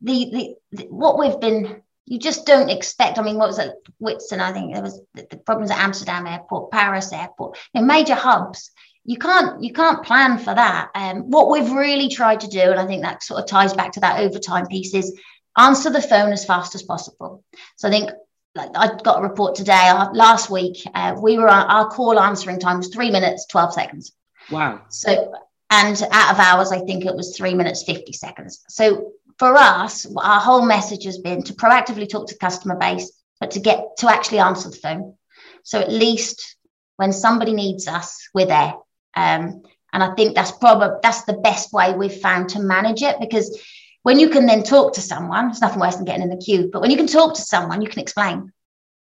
the, 0.00 0.30
the, 0.32 0.54
the 0.72 0.84
what 0.84 1.18
we've 1.18 1.40
been 1.40 1.82
you 2.06 2.18
just 2.18 2.46
don't 2.46 2.70
expect 2.70 3.18
i 3.18 3.22
mean 3.22 3.36
what 3.36 3.48
was 3.48 3.58
it 3.58 3.72
whitsun 4.02 4.40
i 4.40 4.52
think 4.52 4.72
there 4.72 4.82
was 4.82 5.00
the, 5.14 5.26
the 5.30 5.36
problems 5.36 5.70
at 5.70 5.78
amsterdam 5.78 6.26
airport 6.26 6.70
paris 6.70 7.12
airport 7.12 7.58
in 7.74 7.86
major 7.86 8.14
hubs. 8.14 8.70
You 9.04 9.16
can't 9.16 9.62
you 9.62 9.72
can't 9.72 10.04
plan 10.04 10.36
for 10.36 10.54
that. 10.54 10.90
Um, 10.94 11.30
what 11.30 11.48
we've 11.48 11.72
really 11.72 12.10
tried 12.10 12.40
to 12.40 12.48
do 12.48 12.60
and 12.60 12.78
i 12.78 12.86
think 12.86 13.02
that 13.02 13.22
sort 13.22 13.40
of 13.40 13.46
ties 13.46 13.72
back 13.72 13.92
to 13.92 14.00
that 14.00 14.20
overtime 14.20 14.66
piece 14.66 14.92
is 14.92 15.18
answer 15.56 15.88
the 15.88 16.02
phone 16.02 16.30
as 16.32 16.44
fast 16.44 16.74
as 16.74 16.82
possible. 16.82 17.42
So 17.76 17.88
i 17.88 17.90
think 17.90 18.10
like 18.54 18.70
I 18.74 18.96
got 19.02 19.20
a 19.20 19.22
report 19.22 19.54
today. 19.54 19.88
Uh, 19.88 20.10
last 20.12 20.50
week, 20.50 20.82
uh, 20.94 21.16
we 21.20 21.38
were 21.38 21.48
our 21.48 21.88
call 21.88 22.18
answering 22.18 22.58
time 22.58 22.78
was 22.78 22.88
three 22.88 23.10
minutes 23.10 23.46
twelve 23.46 23.72
seconds. 23.72 24.12
Wow. 24.50 24.82
So, 24.88 25.34
and 25.70 26.02
out 26.10 26.32
of 26.32 26.38
hours, 26.38 26.72
I 26.72 26.80
think 26.80 27.04
it 27.04 27.14
was 27.14 27.36
three 27.36 27.54
minutes 27.54 27.82
fifty 27.84 28.12
seconds. 28.12 28.64
So 28.68 29.12
for 29.38 29.54
us, 29.56 30.06
our 30.16 30.40
whole 30.40 30.66
message 30.66 31.04
has 31.04 31.18
been 31.18 31.42
to 31.44 31.54
proactively 31.54 32.08
talk 32.08 32.28
to 32.28 32.38
customer 32.38 32.76
base, 32.76 33.12
but 33.40 33.52
to 33.52 33.60
get 33.60 33.96
to 33.98 34.08
actually 34.08 34.40
answer 34.40 34.70
the 34.70 34.76
phone. 34.76 35.14
So 35.62 35.80
at 35.80 35.92
least 35.92 36.56
when 36.96 37.12
somebody 37.12 37.52
needs 37.52 37.86
us, 37.86 38.28
we're 38.34 38.46
there. 38.46 38.74
Um, 39.14 39.62
and 39.92 40.02
I 40.02 40.14
think 40.14 40.34
that's 40.34 40.52
probably 40.52 40.98
that's 41.02 41.24
the 41.24 41.34
best 41.34 41.72
way 41.72 41.94
we've 41.94 42.20
found 42.20 42.50
to 42.50 42.60
manage 42.60 43.02
it 43.02 43.16
because 43.20 43.58
when 44.02 44.18
you 44.18 44.28
can 44.28 44.46
then 44.46 44.62
talk 44.62 44.94
to 44.94 45.00
someone, 45.00 45.50
it's 45.50 45.60
nothing 45.60 45.80
worse 45.80 45.96
than 45.96 46.04
getting 46.04 46.22
in 46.22 46.30
the 46.30 46.36
queue, 46.36 46.70
but 46.72 46.80
when 46.80 46.90
you 46.90 46.96
can 46.96 47.06
talk 47.06 47.34
to 47.34 47.42
someone, 47.42 47.82
you 47.82 47.88
can 47.88 48.00
explain. 48.00 48.52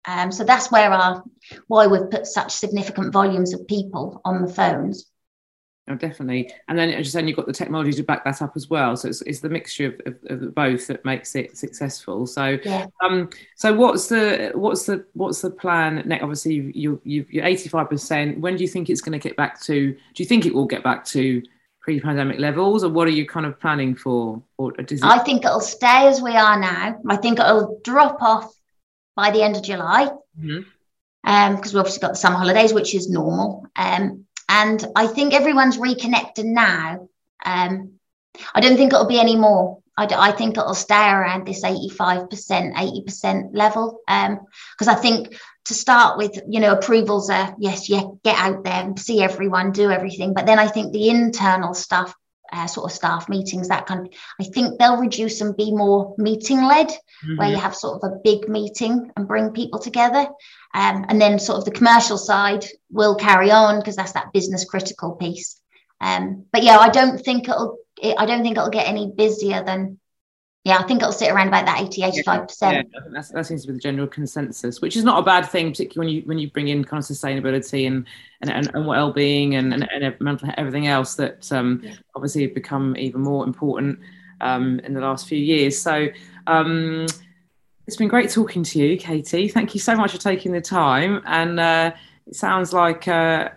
Um, 0.07 0.33
so 0.33 0.45
that's 0.45 0.71
where 0.71 0.93
our 0.93 1.23
why 1.69 1.87
we've 1.87 2.11
put 2.11 2.27
such 2.27 2.53
significant 2.53 3.13
volumes 3.13 3.55
of 3.55 3.67
people 3.67 4.21
on 4.25 4.43
the 4.43 4.53
phones. 4.53 5.07
Oh, 5.89 5.97
definitely. 5.97 6.53
And 6.69 6.79
then 6.79 6.91
as 6.91 7.07
you 7.07 7.11
said, 7.11 7.27
you've 7.27 7.37
got 7.37 7.47
the 7.47 7.53
technology 7.53 7.93
to 7.95 8.05
back 8.05 8.25
that 8.25 8.41
up 8.41 8.53
as 8.55 8.71
well. 8.71 8.97
So 8.97 9.09
it's, 9.09 9.21
it's 9.23 9.41
the 9.41 9.49
mixture 9.49 9.87
of, 9.87 10.15
of, 10.31 10.43
of, 10.43 10.55
both 10.55 10.87
that 10.87 11.05
makes 11.05 11.35
it 11.35 11.57
successful. 11.57 12.25
So, 12.25 12.59
yeah. 12.65 12.87
um, 13.03 13.31
so 13.57 13.75
what's 13.75 14.07
the 14.07 14.53
what's 14.55 14.87
the 14.87 15.05
what's 15.15 15.41
the 15.41 15.51
plan 15.51 16.05
next? 16.07 16.23
Obviously, 16.23 16.73
you 16.75 17.01
you 17.03 17.27
you're 17.29 17.45
eighty 17.45 17.69
five 17.69 17.91
percent. 17.91 18.39
When 18.39 18.57
do 18.57 18.63
you 18.63 18.69
think 18.69 18.91
it's 18.91 19.01
going 19.01 19.19
to 19.19 19.29
get 19.29 19.37
back 19.37 19.61
to? 19.63 19.93
Do 19.93 20.23
you 20.23 20.25
think 20.25 20.47
it 20.47 20.55
will 20.55 20.67
get 20.67 20.85
back 20.85 21.05
to 21.07 21.43
pre-pandemic 21.83 22.39
levels 22.39 22.85
or 22.85 22.91
what 22.91 23.09
are 23.09 23.13
you 23.13 23.27
kind 23.27 23.45
of 23.45 23.61
planning 23.61 23.95
for? 23.95 24.43
Or 24.57 24.73
does 24.73 25.01
it... 25.01 25.05
i 25.05 25.19
think 25.19 25.45
it'll 25.45 25.61
stay 25.61 26.07
as 26.07 26.23
we 26.23 26.37
are 26.37 26.59
now. 26.59 27.01
I 27.09 27.17
think 27.17 27.39
it'll 27.39 27.81
drop 27.83 28.23
off 28.23 28.53
by 29.17 29.31
the 29.31 29.43
end 29.43 29.57
of 29.57 29.63
july. 29.63 30.05
Because 30.41 30.65
mm-hmm. 30.65 31.31
um, 31.31 31.57
we've 31.57 31.77
obviously 31.77 32.01
got 32.01 32.13
the 32.13 32.17
summer 32.17 32.39
holidays 32.39 32.73
which 32.73 32.95
is 32.95 33.11
normal. 33.11 33.67
Um, 33.77 34.27
and 34.49 34.85
i 34.97 35.07
think 35.07 35.35
everyone's 35.35 35.79
reconnected 35.79 36.47
now. 36.47 37.09
Um, 37.45 37.95
i 38.55 38.61
don't 38.61 38.77
think 38.77 38.93
it'll 38.93 39.07
be 39.07 39.21
any 39.21 39.37
more. 39.37 39.79
I, 39.97 40.07
I 40.07 40.33
think 40.33 40.57
it'll 40.57 40.75
stay 40.75 41.11
around 41.11 41.47
this 41.47 41.65
85% 41.65 42.29
80% 42.75 43.51
level. 43.53 44.01
Because 44.07 44.89
um, 44.89 44.89
i 44.89 44.95
think 44.95 45.37
to 45.67 45.75
start 45.75 46.19
with, 46.19 46.39
you 46.49 46.61
know, 46.61 46.73
approvals 46.73 47.31
are 47.31 47.55
yes, 47.59 47.89
yeah, 47.89 48.03
get 48.25 48.37
out 48.39 48.65
there 48.65 48.83
and 48.83 48.99
see 48.99 49.23
everyone, 49.23 49.73
do 49.73 49.91
everything. 49.91 50.35
But 50.35 50.47
then 50.47 50.59
I 50.59 50.67
think 50.67 50.93
the 50.93 51.09
internal 51.09 51.75
stuff, 51.75 52.15
uh, 52.53 52.67
sort 52.67 52.91
of 52.91 52.97
staff 52.97 53.29
meetings, 53.29 53.69
that 53.69 53.87
kind 53.87 54.07
of, 54.07 54.13
I 54.41 54.45
think 54.45 54.79
they'll 54.79 54.99
reduce 54.99 55.41
and 55.41 55.57
be 55.57 55.71
more 55.73 56.15
meeting 56.19 56.65
led, 56.65 56.89
mm-hmm. 56.89 57.37
where 57.37 57.49
you 57.49 57.57
have 57.57 57.75
sort 57.75 58.03
of 58.03 58.13
a 58.13 58.17
big 58.23 58.49
meeting 58.49 59.11
and 59.17 59.29
bring 59.29 59.51
people 59.51 59.79
together. 59.79 60.27
Um, 60.75 61.05
and 61.09 61.21
then 61.21 61.39
sort 61.39 61.59
of 61.59 61.65
the 61.65 61.71
commercial 61.71 62.19
side 62.19 62.67
will 62.91 63.15
carry 63.15 63.51
on 63.51 63.79
because 63.79 63.97
that's 63.97 64.13
that 64.13 64.33
business 64.33 64.65
critical 64.65 65.13
piece. 65.13 65.61
Um, 66.01 66.47
but 66.53 66.63
yeah, 66.63 66.79
I 66.79 66.89
don't 66.89 67.19
think 67.19 67.49
it'll, 67.49 67.79
it, 68.03 68.17
I 68.19 68.27
don't 68.27 68.43
think 68.43 68.57
it'll 68.57 68.71
get 68.71 68.89
any 68.89 69.13
busier 69.17 69.63
than 69.63 70.01
yeah, 70.65 70.79
I 70.79 70.85
think 70.85 71.03
it'll 71.03 71.13
sit 71.13 71.31
around 71.31 71.49
about 71.49 71.67
that 71.67 71.81
80, 71.81 72.03
85%. 72.23 72.73
Yeah, 72.73 72.83
yeah 72.95 73.23
that 73.33 73.47
seems 73.47 73.63
to 73.63 73.69
be 73.69 73.75
the 73.75 73.81
general 73.81 74.07
consensus, 74.07 74.81
which 74.81 74.97
is 74.97 75.03
not 75.03 75.19
a 75.19 75.23
bad 75.23 75.49
thing, 75.49 75.71
particularly 75.71 76.07
when 76.07 76.17
you 76.17 76.23
when 76.27 76.39
you 76.39 76.51
bring 76.51 76.69
in 76.69 76.85
kind 76.85 77.03
of 77.03 77.09
sustainability 77.09 77.87
and 77.87 78.07
and, 78.43 78.51
and, 78.51 78.71
and 78.75 78.87
well-being 78.87 79.57
and, 79.57 79.73
and, 79.73 79.89
and 79.91 80.21
mental 80.21 80.51
everything 80.57 80.87
else 80.87 81.17
that 81.17 81.51
um, 81.53 81.81
yeah. 81.83 81.95
obviously 82.15 82.43
have 82.43 82.55
become 82.55 82.97
even 82.97 83.21
more 83.21 83.45
important 83.45 83.99
um, 84.41 84.79
in 84.81 84.95
the 84.95 85.01
last 85.01 85.27
few 85.27 85.39
years. 85.39 85.81
So 85.81 86.09
um, 86.47 87.07
it's 87.89 87.97
been 87.97 88.09
great 88.09 88.31
talking 88.31 88.63
to 88.63 88.79
you, 88.79 88.97
Katie. 88.97 89.49
Thank 89.49 89.75
you 89.75 89.81
so 89.81 89.97
much 89.97 90.13
for 90.13 90.19
taking 90.19 90.53
the 90.53 90.61
time. 90.61 91.23
And 91.27 91.59
uh, 91.59 91.93
it 92.27 92.37
sounds 92.37 92.73
like 92.73 93.09
uh, 93.09 93.49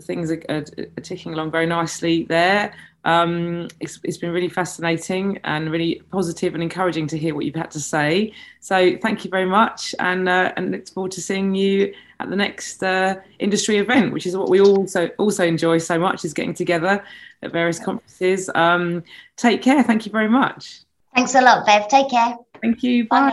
things 0.00 0.30
are, 0.30 0.42
are, 0.48 0.64
are 0.96 1.02
ticking 1.02 1.34
along 1.34 1.50
very 1.50 1.66
nicely 1.66 2.24
there. 2.24 2.72
Um, 3.06 3.68
it's, 3.78 4.00
it's 4.02 4.18
been 4.18 4.32
really 4.32 4.48
fascinating 4.48 5.38
and 5.44 5.70
really 5.70 6.02
positive 6.10 6.54
and 6.54 6.62
encouraging 6.62 7.06
to 7.06 7.16
hear 7.16 7.36
what 7.36 7.44
you've 7.44 7.54
had 7.54 7.70
to 7.70 7.80
say. 7.80 8.32
So 8.60 8.96
thank 9.00 9.24
you 9.24 9.30
very 9.30 9.46
much, 9.46 9.94
and 10.00 10.28
uh, 10.28 10.52
and 10.56 10.72
look 10.72 10.88
forward 10.88 11.12
to 11.12 11.22
seeing 11.22 11.54
you 11.54 11.94
at 12.18 12.30
the 12.30 12.36
next 12.36 12.82
uh, 12.82 13.14
industry 13.38 13.76
event, 13.78 14.12
which 14.12 14.26
is 14.26 14.36
what 14.36 14.48
we 14.50 14.60
also 14.60 15.08
also 15.18 15.46
enjoy 15.46 15.78
so 15.78 15.98
much, 15.98 16.24
is 16.24 16.34
getting 16.34 16.52
together 16.52 17.04
at 17.42 17.52
various 17.52 17.78
conferences. 17.78 18.50
Um, 18.56 19.04
take 19.36 19.62
care. 19.62 19.84
Thank 19.84 20.04
you 20.04 20.10
very 20.10 20.28
much. 20.28 20.80
Thanks 21.14 21.34
a 21.36 21.40
lot, 21.40 21.64
Bev. 21.64 21.86
Take 21.88 22.10
care. 22.10 22.36
Thank 22.60 22.82
you. 22.82 23.06
Bye. 23.06 23.30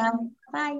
Bye. 0.53 0.79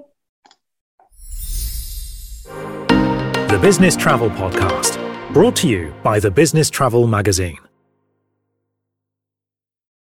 The 3.48 3.58
Business 3.60 3.96
Travel 3.96 4.30
Podcast, 4.30 4.98
brought 5.32 5.56
to 5.56 5.68
you 5.68 5.92
by 6.04 6.20
the 6.20 6.30
Business 6.30 6.70
Travel 6.70 7.08
Magazine. 7.08 7.58